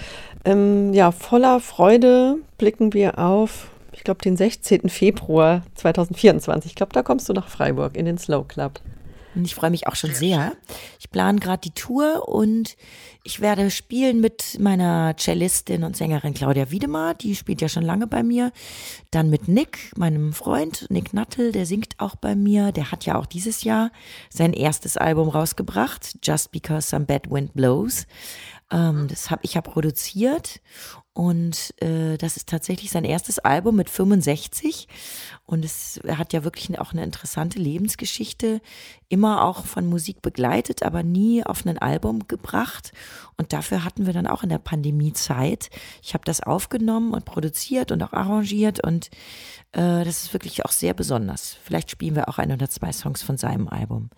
Ähm, 0.46 0.94
ja, 0.94 1.12
voller 1.12 1.60
Freude 1.60 2.38
blicken 2.58 2.94
wir 2.94 3.20
auf, 3.20 3.72
ich 3.92 4.06
glaube, 4.06 4.22
den 4.22 4.38
16. 4.38 4.90
Februar 4.90 5.64
2024. 5.76 6.72
Ich 6.72 6.76
glaube, 6.76 6.94
da 6.94 7.04
kommst 7.04 7.28
du 7.28 7.34
nach 7.34 7.50
Freiburg 7.50 7.98
in 7.98 8.06
den 8.06 8.18
Slow 8.18 8.46
Club. 8.48 8.80
Und 9.36 9.46
ich 9.46 9.56
freue 9.56 9.72
mich 9.72 9.88
auch 9.88 9.96
schon 9.96 10.14
sehr. 10.14 10.54
Ich 11.00 11.10
plane 11.10 11.40
gerade 11.40 11.62
die 11.62 11.74
Tour 11.74 12.28
und 12.28 12.76
ich 13.24 13.40
werde 13.40 13.70
spielen 13.70 14.20
mit 14.20 14.60
meiner 14.60 15.16
Cellistin 15.18 15.84
und 15.84 15.96
Sängerin 15.96 16.34
Claudia 16.34 16.72
Wiedemar, 16.72 17.14
die 17.14 17.36
spielt 17.36 17.62
ja 17.62 17.70
schon 17.70 17.84
lange 17.84 18.08
bei 18.08 18.24
mir. 18.24 18.52
Dann 19.12 19.30
mit 19.30 19.48
Nick, 19.48 19.92
meinem 19.96 20.34
Freund, 20.34 20.88
Nick 20.90 21.14
Nattel, 21.14 21.52
der 21.52 21.66
singt 21.66 22.00
auch 22.00 22.16
bei 22.16 22.36
mir. 22.36 22.72
Der 22.72 22.92
hat 22.92 23.06
ja 23.06 23.16
auch 23.18 23.26
dieses 23.26 23.64
Jahr 23.64 23.92
sein 24.30 24.54
erstes 24.54 24.98
Album 24.98 25.30
rausgebracht, 25.30 26.18
Just 26.24 26.52
Because 26.52 26.90
Some 26.90 27.06
Bad 27.06 27.30
Wind 27.30 27.54
Blows. 27.54 28.08
Ähm, 28.72 29.08
das 29.08 29.30
habe 29.30 29.42
ich 29.44 29.56
ja 29.56 29.62
produziert 29.62 30.62
und 31.14 31.74
äh, 31.82 32.18
das 32.18 32.38
ist 32.38 32.48
tatsächlich 32.48 32.90
sein 32.90 33.04
erstes 33.04 33.38
Album 33.38 33.76
mit 33.76 33.90
65. 33.90 34.88
Und 35.46 35.66
es 35.66 36.00
hat 36.08 36.32
ja 36.32 36.46
wirklich 36.46 36.80
auch 36.80 36.94
eine 36.94 37.04
interessante 37.04 37.60
Lebensgeschichte, 37.60 38.62
immer 39.10 39.44
auch 39.44 39.66
von 39.66 39.88
Musik 39.88 40.22
begleitet, 40.22 40.84
aber 40.84 41.04
nie 41.04 41.44
auf 41.44 41.66
ein 41.66 41.78
Album 41.78 42.30
gebracht. 42.30 42.94
Und 43.36 43.52
dafür 43.52 43.84
hatten 43.84 44.06
wir 44.06 44.14
dann 44.14 44.28
auch 44.28 44.44
in 44.44 44.50
der 44.50 44.60
Pandemie 44.60 45.12
Zeit. 45.12 45.70
Ich 46.02 46.14
habe 46.14 46.24
das 46.24 46.42
aufgenommen 46.42 47.14
und 47.14 47.26
produziert 47.26 47.92
und 47.92 48.02
auch 48.02 48.14
arrangiert 48.14 48.82
und 48.82 49.08
äh, 49.74 50.06
das 50.06 50.24
ist 50.24 50.34
wirklich 50.34 50.64
auch 50.64 50.72
sehr 50.72 50.94
besonders. 50.94 51.58
Vielleicht 51.62 51.92
spielen 51.92 52.16
wir 52.16 52.30
auch 52.30 52.38
ein 52.38 52.54
oder 52.54 52.70
zwei 52.70 52.94
Songs 52.94 53.22
von 53.22 53.36
seinem 53.36 53.68
Album. 53.68 54.10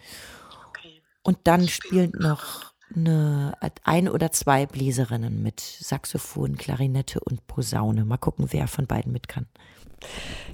Und 1.24 1.40
dann 1.46 1.70
spielt 1.70 2.20
noch 2.20 2.73
eine, 2.96 3.54
ein 3.84 4.10
oder 4.10 4.32
zwei 4.32 4.66
Bläserinnen 4.66 5.42
mit 5.42 5.60
Saxophon, 5.60 6.58
Klarinette 6.58 7.20
und 7.20 7.46
Posaune. 7.48 8.06
Mal 8.06 8.18
gucken, 8.18 8.48
wer 8.52 8.68
von 8.68 8.88
beiden 8.88 9.12
mit 9.12 9.28
kann. 9.28 9.46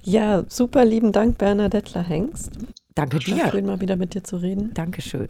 Ja, 0.04 0.44
super 0.48 0.86
lieben 0.86 1.12
Dank, 1.12 1.38
Bernadette 1.38 2.02
Hengst. 2.02 2.52
Danke 2.96 3.20
dir. 3.20 3.50
Schön, 3.50 3.66
mal 3.66 3.82
wieder 3.82 3.96
mit 3.96 4.14
dir 4.14 4.24
zu 4.24 4.38
reden. 4.38 4.74
Dankeschön. 4.74 5.30